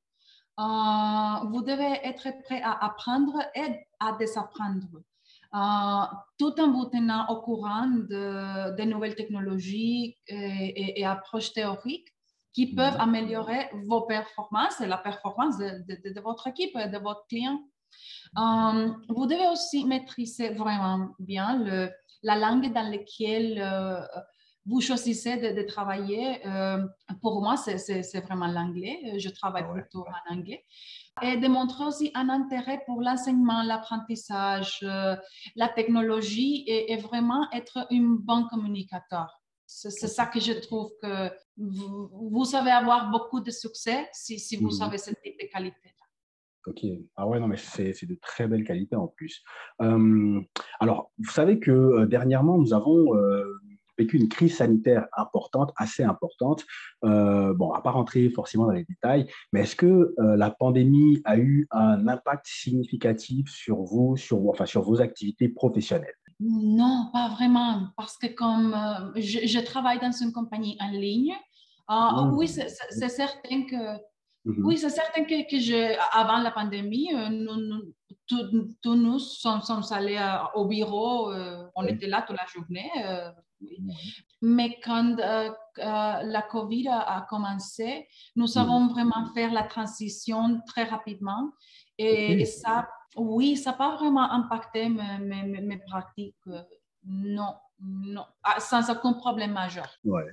Euh, 0.59 1.47
vous 1.49 1.61
devez 1.61 1.99
être 2.03 2.27
prêt 2.43 2.61
à 2.61 2.85
apprendre 2.85 3.41
et 3.55 3.87
à 3.99 4.11
désapprendre, 4.19 5.01
euh, 5.55 6.15
tout 6.37 6.59
en 6.59 6.71
vous 6.73 6.85
tenant 6.85 7.25
au 7.29 7.41
courant 7.41 7.87
de, 7.87 8.75
de 8.75 8.83
nouvelles 8.83 9.15
technologies 9.15 10.17
et, 10.27 10.99
et, 10.99 11.05
approches 11.05 11.53
théoriques 11.53 12.13
qui 12.53 12.67
mhm. 12.67 12.75
peuvent 12.75 12.97
améliorer 12.99 13.69
vos 13.87 14.01
performances 14.01 14.81
et 14.81 14.87
la 14.87 14.97
performance 14.97 15.57
de, 15.57 16.13
de, 16.13 16.21
votre 16.21 16.47
équipe 16.47 16.75
et 16.75 16.89
de 16.89 16.97
votre 16.97 17.25
client. 17.27 17.59
Euh, 18.37 18.91
vous 19.09 19.25
devez 19.25 19.47
aussi 19.47 19.85
maîtriser 19.85 20.49
vraiment 20.49 21.09
bien 21.19 21.57
le, 21.57 21.89
la 22.23 22.37
langue 22.37 22.71
dans 22.73 22.89
laquelle 22.89 23.59
vous 24.65 24.79
choisissez 24.79 25.37
de, 25.37 25.61
travailler, 25.63 26.45
euh, 26.45 26.85
pour 27.21 27.41
moi, 27.41 27.57
c'est 27.57 28.19
vraiment 28.21 28.47
l'anglais. 28.47 29.17
Je 29.17 29.29
travaille 29.29 29.65
plutôt 29.71 30.05
en 30.05 30.33
anglais. 30.33 30.65
Et 31.21 31.37
démontrer 31.37 31.83
aussi 31.83 32.11
un 32.13 32.29
intérêt 32.29 32.81
pour 32.85 33.01
l'enseignement, 33.01 33.63
l'apprentissage, 33.63 34.79
euh, 34.83 35.15
la 35.55 35.67
technologie 35.67 36.63
et, 36.67 36.95
vraiment 36.97 37.47
être 37.51 37.87
un 37.89 38.17
bon 38.19 38.47
communicateur. 38.47 39.40
C'est 39.73 40.07
ça 40.07 40.25
que 40.25 40.39
je 40.39 40.51
trouve 40.51 40.91
que 41.01 41.29
vous, 41.57 42.09
vous, 42.29 42.45
savez 42.45 42.71
avoir 42.71 43.09
beaucoup 43.09 43.39
de 43.39 43.51
succès 43.51 44.09
si, 44.11 44.37
si 44.37 44.57
vous 44.57 44.77
mmh 44.79 44.81
avez 44.81 44.97
ce 44.97 45.11
type 45.11 45.39
de 45.39 45.47
qualité. 45.51 45.95
Ok. 46.67 46.85
Ah 47.15 47.25
ouais, 47.27 47.39
non, 47.39 47.47
mais 47.47 47.57
c'est 47.57 48.05
de 48.05 48.17
très 48.21 48.47
belles 48.47 48.65
qualités 48.65 48.95
en 48.95 49.07
plus. 49.07 49.43
alors, 49.79 51.11
vous 51.17 51.31
savez 51.31 51.59
que 51.59 52.05
dernièrement, 52.05 52.57
nous 52.57 52.73
avons 52.73 53.15
vécu 53.97 54.17
une 54.17 54.29
crise 54.29 54.57
sanitaire 54.57 55.07
importante, 55.15 55.71
assez 55.75 56.03
importante. 56.03 56.65
Euh, 57.03 57.53
bon, 57.53 57.71
à 57.71 57.81
pas 57.81 57.91
rentrer 57.91 58.29
forcément 58.29 58.65
dans 58.65 58.73
les 58.73 58.85
détails, 58.85 59.27
mais 59.53 59.61
est-ce 59.61 59.75
que 59.75 60.13
euh, 60.19 60.35
la 60.35 60.51
pandémie 60.51 61.21
a 61.25 61.37
eu 61.37 61.67
un 61.71 62.07
impact 62.07 62.45
significatif 62.47 63.49
sur 63.49 63.83
vous, 63.83 64.17
sur, 64.17 64.47
enfin, 64.49 64.65
sur 64.65 64.81
vos 64.81 65.01
activités 65.01 65.49
professionnelles? 65.49 66.15
Non, 66.43 67.09
pas 67.13 67.29
vraiment, 67.29 67.87
parce 67.95 68.17
que 68.17 68.27
comme 68.27 68.73
euh, 68.73 69.21
je, 69.21 69.59
travaille 69.59 69.99
dans 69.99 70.11
une 70.11 70.31
compagnie 70.31 70.75
en 70.79 70.89
ligne, 70.89 71.35
ah, 71.87 72.23
mmh. 72.23 72.33
oui, 72.37 72.47
c'est 72.47 73.09
certain 73.09 73.63
que 73.63 73.97
mmh 74.45 74.65
Oui, 74.65 74.77
c'est 74.77 74.89
certain 74.89 75.23
que, 75.23 75.49
que 75.49 75.59
je, 75.59 75.95
avant 76.17 76.39
la 76.39 76.51
pandémie, 76.51 77.09
nous, 77.29 77.93
tous 78.27 78.95
nous 78.95 79.19
sommes, 79.19 79.61
sommes 79.61 79.83
allés 79.91 80.19
au 80.55 80.65
bureau, 80.65 81.31
on 81.75 81.85
était 81.85 82.07
là 82.07 82.23
toute 82.23 82.37
la 82.37 82.47
journée, 82.47 82.89
mais 84.41 84.79
quand 84.83 85.19
euh, 85.19 85.49
euh, 85.49 85.51
la 85.77 86.41
COVID 86.49 86.87
a, 86.89 87.25
commencé, 87.29 88.07
nous 88.35 88.57
avons 88.57 88.87
vraiment 88.87 89.25
fait 89.33 89.49
la 89.49 89.63
transition 89.63 90.61
très 90.65 90.83
rapidement. 90.83 91.51
Et, 91.97 92.45
ça, 92.45 92.89
oui, 93.15 93.57
ça 93.57 93.71
n'a 93.71 93.77
pas 93.77 93.95
vraiment 93.95 94.31
impacté 94.31 94.89
mes, 94.89 95.43
mes, 95.43 95.77
pratiques. 95.77 96.35
Euh, 96.47 96.61
non, 97.05 97.53
non, 97.83 98.25
ah, 98.43 98.59
sans 98.59 98.89
aucun 98.91 99.13
problème 99.13 99.53
majeur. 99.53 99.89
Ouais, 100.03 100.23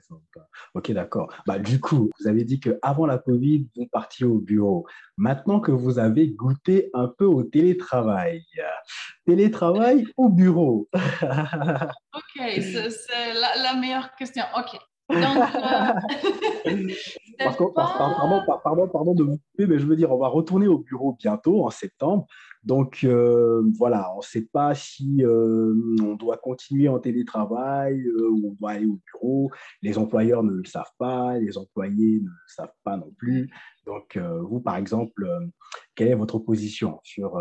ok, 0.75 0.93
d'accord. 0.93 1.33
Bah, 1.47 1.59
du 1.59 1.81
coup, 1.81 2.11
vous 2.21 2.29
avez 2.29 2.45
dit 2.45 2.61
qu'avant 2.61 3.07
la 3.07 3.17
COVID, 3.17 3.69
vous 3.75 3.87
partiez 3.87 4.27
au 4.27 4.39
bureau. 4.39 4.87
Maintenant 5.17 5.59
que 5.61 5.73
vous 5.73 5.99
avez 5.99 6.29
goûté 6.29 6.91
un 6.93 7.09
peu 7.09 7.25
au 7.25 7.43
télétravail, 7.43 8.45
télétravail 9.27 10.07
au 10.17 10.29
bureau? 10.29 10.89
Ok, 12.15 12.45
c'est 12.61 13.35
la, 13.35 13.75
meilleure 13.75 14.15
question. 14.17 14.45
Ok. 14.57 14.79
Donc, 15.09 15.21
euh, 15.21 15.95
pardon, 17.75 18.43
pardon, 18.63 18.89
pardon, 18.89 19.15
de 19.15 19.23
vous 19.23 19.39
couper, 19.39 19.67
mais 19.67 19.79
je 19.79 19.87
veux 19.87 19.97
dire, 19.97 20.13
on 20.13 20.19
va 20.19 20.29
retourner 20.29 20.67
au 20.67 20.79
bureau 20.79 21.17
bientôt, 21.19 21.65
en 21.65 21.71
septembre. 21.71 22.27
Donc, 22.69 23.01
euh, 23.03 23.63
voilà, 23.79 24.13
on 24.13 24.19
ne 24.19 24.23
sait 24.23 24.47
pas 24.53 24.75
si 24.75 25.25
euh, 25.25 25.73
on 26.03 26.17
doit 26.17 26.37
continuer 26.37 26.87
en 26.87 26.99
télétravail 26.99 28.07
ou 28.11 28.51
on 28.51 28.53
doit 28.61 28.73
aller 28.73 28.85
au 28.85 29.01
bureau. 29.11 29.51
Les 29.81 29.97
employeurs 29.97 30.43
ne 30.43 30.53
le 30.53 30.67
savent 30.67 30.93
pas, 30.99 31.39
les 31.39 31.57
employés 31.57 32.21
ne 32.21 32.27
le 32.27 32.47
savent 32.47 32.75
pas 32.85 32.99
non 32.99 33.11
plus. 33.17 33.51
Donc, 33.87 34.19
vous, 34.19 34.61
par 34.61 34.77
exemple, 34.77 35.27
quelle 35.95 36.09
est 36.09 36.15
votre 36.15 36.39
position 36.39 37.01
sur 37.05 37.41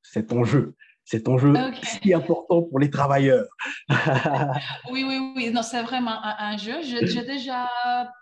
cet 0.00 0.32
enjeu? 0.32 0.76
Cet 1.06 1.28
enjeu 1.28 1.54
si 1.84 2.12
important 2.12 2.62
pour 2.64 2.80
les 2.80 2.90
travailleurs. 2.90 3.46
oui, 4.90 5.04
oui, 5.06 5.32
oui, 5.36 5.50
non, 5.52 5.62
c'est 5.62 5.82
vraiment 5.82 6.18
un, 6.20 6.56
jeu. 6.56 6.82
J'ai 6.82 7.22
déjà 7.22 7.68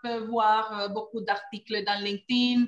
pu 0.03 0.11
voir 0.29 0.79
euh, 0.79 0.89
beaucoup 0.89 1.23
d'articles 1.23 1.83
dans 1.85 1.99
LinkedIn. 2.05 2.67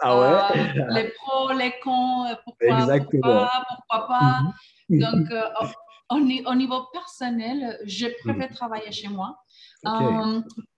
Ah 0.00 0.18
ouais? 0.18 0.58
Euh, 0.58 0.84
les 0.94 1.10
pros, 1.10 1.52
les 1.52 1.74
cons, 1.82 2.24
euh, 2.24 2.34
pourquoi, 2.44 2.98
pourquoi, 3.10 3.50
pourquoi 3.68 4.08
pas. 4.08 4.40
Mhm. 4.88 5.00
Donc, 5.00 6.46
au, 6.46 6.54
niveau 6.54 6.86
personnel, 6.90 7.78
je 7.84 8.06
préfère 8.24 8.48
mhm. 8.48 8.54
travailler 8.54 8.90
chez 8.90 9.08
moi. 9.08 9.36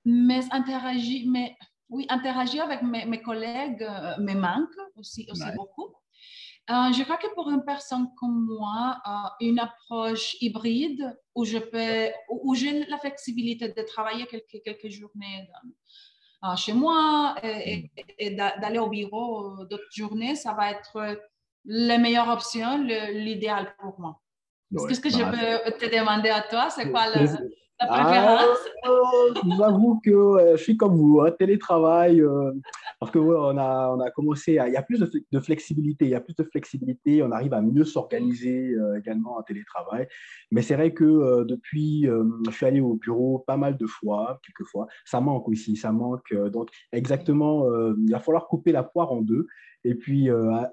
mais 0.05 0.41
interagir, 0.51 1.29
mais 1.31 1.55
oui, 1.91 2.07
interagir 2.09 2.65
avec 2.65 2.83
mes, 2.83 3.23
collègues 3.23 3.89
me 4.19 4.35
manque 4.35 4.75
aussi, 4.97 5.29
aussi 5.31 5.47
beaucoup. 5.55 5.95
Euh, 6.71 6.93
je 6.93 7.03
crois 7.03 7.17
que 7.17 7.33
pour 7.35 7.51
une 7.51 7.65
personne 7.65 8.07
comme 8.17 8.47
moi, 8.47 8.99
euh, 9.05 9.47
une 9.47 9.59
approche 9.59 10.37
hybride 10.41 11.19
où 11.35 11.45
je 11.45 11.59
peux, 11.59 12.13
où 12.29 12.55
j'ai 12.55 12.85
la 12.87 12.99
flexibilité 12.99 13.69
de 13.69 13.83
travailler 13.83 14.27
quelques, 14.27 14.63
quelques 14.65 14.89
journées 14.89 15.49
euh, 16.45 16.55
chez 16.55 16.73
moi 16.73 17.35
et, 17.43 17.91
d'aller 18.31 18.79
au 18.79 18.89
bureau 18.89 19.65
d'autres 19.65 19.91
journées, 19.91 20.37
ça 20.37 20.53
va 20.53 20.71
être 20.71 21.19
la 21.65 21.99
meilleure 21.99 22.29
option, 22.29 22.79
l'idéal 22.85 23.75
pour 23.81 23.99
moi. 23.99 24.21
Est-ce 24.89 25.01
que 25.01 25.11
je 25.11 25.19
bah, 25.19 25.33
peux 25.65 25.73
te 25.73 25.87
demander 25.87 26.29
à 26.29 26.43
toi, 26.43 26.71
c'est 26.71 26.89
quoi 26.89 27.07
la, 27.07 27.27
préférence? 27.87 28.59
Ah, 28.85 28.89
Je 29.35 29.55
vous 29.57 29.63
avoue 29.63 30.01
que 30.05 30.55
je 30.57 30.63
suis 30.63 30.77
comme 30.77 30.95
vous, 30.95 31.21
hein, 31.21 31.33
télétravail 31.33 32.23
Parce 33.01 33.13
que 33.13 33.19
on, 33.19 33.57
a, 33.57 33.89
on 33.89 34.01
a 34.01 34.11
commencé 34.11 34.59
à. 34.59 34.69
Il 34.69 34.75
y 34.75 34.77
a 34.77 34.83
plus 34.83 35.01
de, 35.01 35.41
flexibilité. 35.41 36.05
Il 36.05 36.11
y 36.11 36.15
a 36.15 36.21
plus 36.21 36.35
de 36.35 36.45
flexibilité. 36.45 37.23
On 37.23 37.33
arrive 37.33 37.55
à 37.55 37.63
mieux 37.63 37.85
s'organiser 37.85 38.75
euh, 38.75 38.99
également 38.99 39.39
en 39.39 39.43
télétravail. 39.43 40.07
Mais 40.51 40.61
c'est 40.61 40.75
vrai 40.75 40.93
que 40.93 41.05
euh, 41.05 41.45
depuis, 41.47 42.07
euh, 42.07 42.25
je 42.45 42.51
suis 42.51 42.67
allé 42.67 42.83
au 42.83 42.97
bureau 42.97 43.39
pas 43.39 43.57
mal 43.57 43.79
de 43.79 43.87
fois, 43.87 44.39
quelques 44.45 44.69
fois. 44.69 44.87
Ça 45.07 45.23
manque 45.23 45.49
aussi. 45.49 45.77
Ça 45.77 45.93
manque. 45.93 46.35
donc, 46.53 46.69
exactement, 46.93 47.65
il 47.97 48.13
va 48.13 48.19
falloir 48.19 48.49
couper 48.49 48.71
la 48.71 48.83
poire 48.83 49.11
en 49.13 49.23
deux 49.23 49.47
et 49.83 49.95
puis 49.95 50.29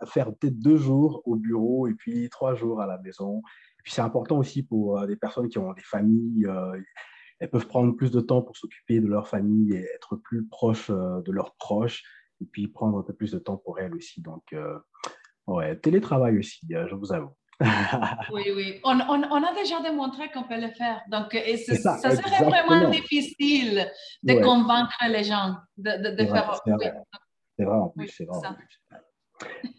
faire 0.05 0.33
peut-être 0.35 0.59
deux 0.59 0.75
jours 0.75 1.21
au 1.23 1.37
bureau 1.37 1.87
et 1.87 1.93
puis 1.93 2.29
trois 2.29 2.55
jours 2.55 2.81
à 2.81 2.87
la 2.87 2.97
maison. 2.97 3.37
Et 3.79 3.83
puis, 3.83 3.93
c'est 3.93 4.01
important 4.01 4.37
aussi 4.37 4.63
pour 4.63 5.07
des 5.07 5.15
personnes 5.15 5.47
qui 5.47 5.59
ont 5.59 5.71
des 5.71 5.81
familles 5.81 6.45
elles 7.39 7.49
peuvent 7.51 7.67
prendre 7.67 7.95
plus 7.95 8.11
de 8.11 8.19
temps 8.19 8.41
pour 8.41 8.57
s'occuper 8.57 8.99
de 8.99 9.07
leur 9.07 9.27
famille 9.27 9.73
et 9.73 9.85
être 9.95 10.15
plus 10.15 10.45
proches 10.45 10.89
de 10.89 11.31
leurs 11.31 11.55
proches, 11.55 12.03
et 12.41 12.45
puis 12.45 12.67
prendre 12.67 12.99
un 12.99 13.03
peu 13.03 13.13
plus 13.13 13.31
de 13.31 13.39
temps 13.39 13.57
pour 13.57 13.79
elles 13.79 13.93
aussi. 13.93 14.21
Donc, 14.21 14.43
euh, 14.53 14.77
ouais, 15.47 15.75
télétravail 15.77 16.37
aussi, 16.37 16.65
euh, 16.73 16.87
je 16.89 16.95
vous 16.95 17.13
avoue. 17.13 17.31
oui, 18.31 18.43
oui. 18.55 18.79
On, 18.83 18.99
on, 18.99 19.23
on, 19.23 19.43
a 19.43 19.53
déjà 19.55 19.81
démontré 19.81 20.29
qu'on 20.31 20.43
peut 20.43 20.61
le 20.61 20.69
faire. 20.69 21.01
Donc, 21.09 21.35
ça, 21.65 21.97
ça, 21.97 22.15
serait 22.15 22.43
vraiment 22.43 22.89
difficile 22.89 23.91
de 24.21 24.33
convaincre 24.43 24.95
les 25.09 25.23
gens 25.23 25.55
de, 25.77 26.15
de, 26.15 26.25
faire. 26.25 26.53
C'est 27.57 27.65
vrai, 27.65 27.75
en 27.75 27.89
plus. 27.89 28.09
c'est 28.09 28.25
vrai. 28.25 28.37
En 28.37 28.53
plus. 28.53 28.81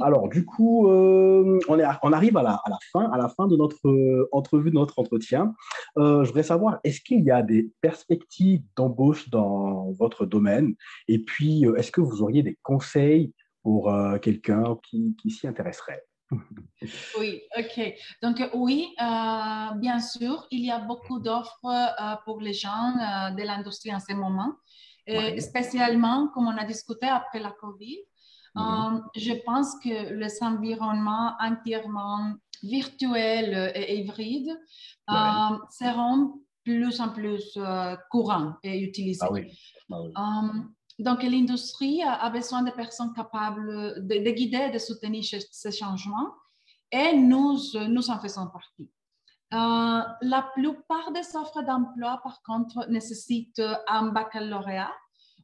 Alors, 0.00 0.28
du 0.28 0.44
coup, 0.44 0.88
euh, 0.88 1.58
on, 1.68 1.78
est, 1.78 1.84
on, 2.02 2.12
arrive 2.12 2.36
à 2.36 2.42
la, 2.42 2.52
à 2.52 2.70
la, 2.70 2.78
fin, 2.92 3.10
à 3.10 3.16
la 3.16 3.28
fin 3.28 3.46
de 3.46 3.56
notre 3.56 3.88
euh, 3.88 4.28
entrevue, 4.32 4.70
de 4.70 4.76
notre 4.76 4.98
entretien. 4.98 5.54
Euh, 5.96 6.22
je 6.22 6.28
voudrais 6.28 6.42
savoir, 6.42 6.78
est-ce 6.84 7.00
qu'il 7.00 7.24
y 7.24 7.30
a 7.30 7.42
des 7.42 7.70
perspectives 7.80 8.62
d'embauche 8.76 9.28
dans 9.30 9.90
votre 9.92 10.26
domaine? 10.26 10.74
Et 11.08 11.18
puis, 11.18 11.64
est-ce 11.76 11.90
que 11.90 12.00
vous 12.00 12.22
auriez 12.22 12.42
des 12.42 12.58
conseils 12.62 13.32
pour 13.62 13.92
quelqu'un 14.22 14.76
qui, 14.88 15.16
qui 15.20 15.30
s'y 15.30 15.46
intéresserait? 15.46 16.04
Oui, 17.18 17.40
ok. 17.58 17.94
Donc 18.22 18.36
oui, 18.54 18.94
bien 18.98 19.98
sûr, 19.98 20.46
il 20.50 20.64
y 20.64 20.70
a 20.70 20.78
beaucoup 20.78 21.18
d'offres 21.18 22.20
pour 22.24 22.40
les 22.40 22.52
gens 22.52 22.92
de 23.36 23.42
l'industrie 23.42 23.94
en 23.94 24.00
ce 24.00 24.14
moment, 24.14 24.54
spécialement 25.38 26.28
comme 26.28 26.46
on 26.46 26.56
a 26.56 26.64
discuté 26.64 27.06
après 27.06 27.40
la 27.40 27.50
COVID. 27.50 27.98
Euh, 28.58 29.00
je 29.14 29.34
pense 29.44 29.74
que 29.82 30.14
les 30.14 30.42
environnements 30.42 31.34
entièrement 31.40 32.34
virtuels 32.62 33.72
et 33.74 34.00
hybrides 34.00 34.58
euh, 35.10 35.14
seront 35.70 36.40
plus 36.64 37.00
en 37.00 37.10
plus 37.10 37.56
euh, 37.56 37.96
courants 38.10 38.54
et 38.62 38.80
utilisés. 38.80 39.52
Ah 39.90 39.96
ah 40.16 40.42
donc, 40.98 41.22
l'industrie 41.22 42.02
a 42.02 42.28
besoin 42.28 42.62
de 42.62 42.72
personnes 42.72 43.12
capables 43.12 44.04
de, 44.04 44.30
guider, 44.32 44.68
de 44.70 44.78
soutenir 44.78 45.22
ces 45.22 45.70
changements 45.70 46.32
et 46.90 47.16
nous, 47.16 47.56
nous 47.88 48.10
en 48.10 48.18
faisons 48.18 48.48
partie. 48.48 48.90
la 49.52 50.50
plupart 50.54 51.12
des 51.12 51.36
offres 51.36 51.62
d'emploi, 51.62 52.20
par 52.24 52.42
contre, 52.42 52.90
nécessitent 52.90 53.62
un 53.86 54.08
baccalauréat 54.08 54.92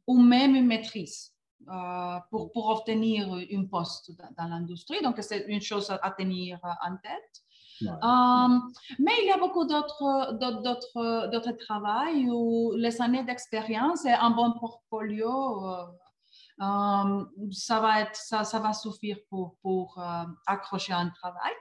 ou 0.08 0.20
même 0.20 0.56
une 0.56 0.66
maîtrise. 0.66 1.33
Euh, 1.68 2.18
pour, 2.30 2.52
pour, 2.52 2.68
obtenir 2.68 3.32
un 3.32 3.64
poste 3.64 4.10
dans, 4.36 4.48
l'industrie. 4.48 5.00
Donc, 5.02 5.16
c'est 5.22 5.46
une 5.48 5.62
chose 5.62 5.90
à, 5.90 6.10
tenir 6.10 6.58
en 6.62 6.96
tête. 6.96 7.42
Euh, 7.82 8.58
mais 8.98 9.12
il 9.22 9.28
y 9.28 9.30
a 9.30 9.38
beaucoup 9.38 9.64
d'autres, 9.64 10.34
d'autres, 10.34 11.30
d'autres 11.30 11.52
travails 11.52 12.28
où 12.30 12.72
les 12.76 13.00
années 13.00 13.24
d'expérience 13.24 14.04
et 14.04 14.12
un 14.12 14.30
bon 14.30 14.52
portfolio, 14.52 15.66
euh, 15.66 17.24
ça, 17.50 17.80
va 17.80 18.02
être, 18.02 18.16
ça, 18.16 18.44
ça 18.44 18.58
va 18.58 18.74
suffire 18.74 19.16
pour, 19.30 19.56
pour 19.62 19.98
accrocher 20.46 20.92
un 20.92 21.08
travail. 21.08 21.52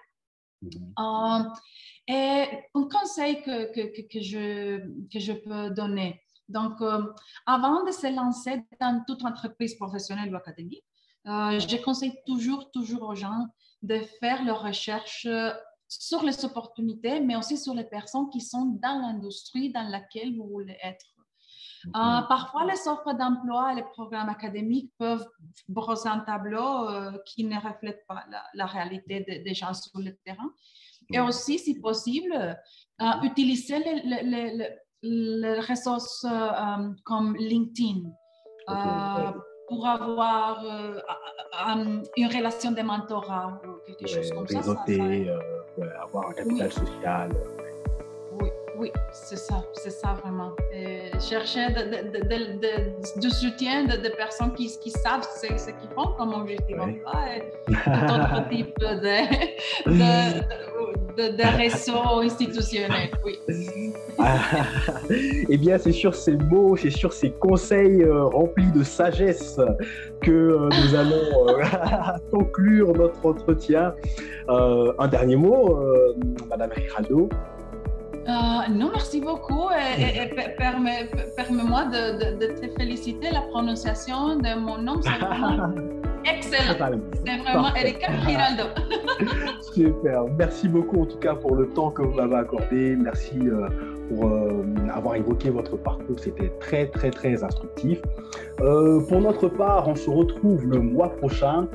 Mm-hmm. 0.64 1.54
et 2.08 2.46
un 2.74 2.88
conseil 2.88 3.42
que, 3.42 3.74
que, 3.74 4.08
que, 4.08 4.22
je, 4.22 4.80
que 5.12 5.20
je 5.20 5.34
peux 5.34 5.70
donner, 5.72 6.23
donc, 6.50 6.82
euh, 6.82 7.04
avant 7.46 7.84
de 7.84 7.92
se 7.92 8.14
lancer 8.14 8.64
dans 8.80 9.04
toute 9.08 9.24
entreprise 9.24 9.76
professionnelle 9.76 10.34
ou 10.34 10.38
académique, 10.38 10.84
euh, 11.26 11.58
je 11.60 11.78
conseille 11.82 12.16
toujours, 12.26 12.70
toujours 12.72 13.04
aux 13.04 13.16
gens 13.16 13.48
de 13.82 14.00
faire 14.20 14.44
leurs 14.44 14.62
recherches 14.62 15.26
euh, 15.26 15.52
sur 15.88 16.24
les 16.24 16.44
opportunités, 16.44 17.22
mais 17.22 17.36
aussi 17.36 17.58
sur 17.58 17.74
les 17.74 17.86
personnes 17.86 18.30
qui 18.30 18.42
sont 18.42 18.78
dans 18.82 19.00
l'industrie 19.00 19.72
dans 19.72 19.88
laquelle 19.88 20.36
vous 20.36 20.48
voulez 20.48 20.78
être. 20.82 21.06
parfois, 21.94 22.66
les 22.66 22.88
offres 22.88 23.14
d'emploi 23.14 23.74
et 23.74 23.76
les 23.76 23.84
programmes 23.84 24.30
académiques 24.30 24.92
peuvent 24.98 25.28
brosser 25.68 26.10
un 26.10 26.20
tableau 26.20 26.88
qui 27.26 27.44
ne 27.44 27.58
reflète 27.60 28.08
pas 28.08 28.26
la, 28.54 28.66
réalité 28.66 29.20
des 29.46 29.54
gens 29.54 29.74
sur 29.74 30.00
le 30.00 30.16
terrain. 30.26 30.52
Et 31.12 31.20
aussi, 31.20 31.60
si 31.60 31.80
possible, 31.80 32.58
utiliser 33.22 33.80
les, 33.80 34.70
les 35.04 35.60
réseaux 35.60 35.98
euh, 36.26 36.89
comme 37.04 37.36
LinkedIn 37.38 38.10
euh, 38.70 39.32
pour 39.68 39.86
avoir 39.86 40.63
euh, 40.63 42.02
une 42.18 42.28
relation 42.28 42.72
de 42.72 42.82
mentorat 42.82 43.62
ou 43.66 43.94
quelque 43.98 44.08
chose 44.08 44.32
comme 44.32 44.48
ça. 44.48 44.60
avoir 46.02 46.30
un 46.30 46.34
capital 46.34 46.72
social. 46.72 47.32
Oui, 48.78 48.92
oui, 48.94 49.02
c'est 49.12 49.38
ça, 49.38 49.64
c'est 49.74 49.90
ça 49.92 50.18
vraiment. 50.24 50.52
chercher 51.20 51.70
de, 51.70 51.82
de, 52.12 52.20
de, 52.28 53.20
de, 53.22 53.30
soutien 53.30 53.86
de, 53.86 54.10
personnes 54.10 54.54
qui, 54.54 54.68
qui 54.80 54.90
savent 54.90 55.28
ce, 55.36 55.48
ce 55.58 55.72
qu'ils 55.72 55.90
font 55.96 56.08
comme 56.18 56.34
objectif 56.34 56.78
ouais. 56.78 57.02
et 57.68 57.74
d'autres 58.08 58.48
types 58.50 58.80
de, 58.80 58.98
de, 61.18 61.58
réseaux 61.58 62.20
institutionnels, 62.22 63.12
oui. 63.24 63.40
eh 65.50 65.58
bien, 65.58 65.78
c'est 65.78 65.92
sur 65.92 66.16
ces 66.16 66.36
mots, 66.38 66.76
c'est 66.76 66.90
sur 66.90 67.14
ces 67.14 67.32
conseils 67.32 68.02
euh, 68.04 68.26
remplis 68.26 68.72
de 68.72 68.84
sagesse 68.84 69.60
que 70.22 70.32
euh, 70.32 70.70
nous 70.70 70.96
allons 71.00 71.50
euh, 71.50 71.64
conclure 72.32 72.94
notre 72.94 73.26
entretien. 73.26 73.94
un 74.48 75.08
dernier 75.08 75.36
mot, 75.36 75.80
Madame 76.50 76.72
Riraldo. 76.72 77.30
Non, 78.28 78.90
merci 78.92 79.20
beaucoup. 79.22 79.70
Et, 79.98 80.30
permets-moi 80.58 81.86
de, 81.86 82.40
de, 82.40 82.48
te 82.60 82.68
féliciter. 82.78 83.32
La 83.32 83.42
prononciation 83.42 84.36
de 84.36 84.60
mon 84.60 84.78
nom, 84.78 85.02
c'est 85.02 85.10
vraiment 85.10 85.74
Excellent. 86.26 87.02
C'est 87.26 87.38
vraiment 87.38 87.76
Erika 87.76 88.08
Giraldo. 88.26 88.64
Super. 89.74 90.24
Merci 90.38 90.70
beaucoup 90.70 91.02
en 91.02 91.06
tout 91.06 91.18
cas 91.18 91.36
pour 91.36 91.56
le 91.56 91.68
temps 91.70 91.92
que 91.92 92.02
vous 92.02 92.14
m'avez 92.14 92.36
accordé. 92.36 92.96
Merci 92.96 93.38
euh, 93.42 93.68
euh, 94.21 94.63
avoir 94.93 95.15
évoqué 95.15 95.49
votre 95.49 95.78
parcours. 95.78 96.19
C'était 96.19 96.52
très, 96.60 96.88
très, 96.88 97.12
très 97.12 97.43
instructif. 97.43 98.02
Euh, 98.62 98.99
pour 99.02 99.21
notre 99.21 99.47
part, 99.47 99.88
on 99.88 99.95
se 99.95 100.10
retrouve 100.10 100.65
le 100.65 100.80
mois 100.80 101.10
prochain. 101.10 101.67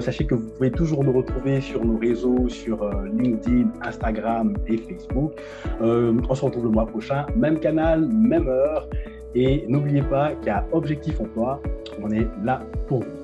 sachez 0.00 0.24
que 0.26 0.34
vous 0.34 0.48
pouvez 0.50 0.70
toujours 0.70 1.04
nous 1.04 1.12
retrouver 1.12 1.60
sur 1.60 1.84
nos 1.84 1.98
réseaux, 1.98 2.48
sur 2.48 2.88
LinkedIn, 3.18 3.68
Instagram 3.82 4.54
et 4.68 4.76
Facebook. 4.78 5.32
on 5.80 6.34
se 6.34 6.44
retrouve 6.44 6.64
le 6.64 6.70
mois 6.70 6.86
prochain. 6.86 7.26
Même 7.36 7.58
canal, 7.58 8.08
même 8.08 8.48
heure. 8.48 8.88
Et 9.34 9.64
n'oubliez 9.68 10.02
pas 10.02 10.32
a 10.46 10.64
Objectif 10.72 11.20
Emploi. 11.20 11.60
On 12.02 12.10
est 12.10 12.26
là 12.44 12.60
pour 12.86 13.00
vous. 13.00 13.21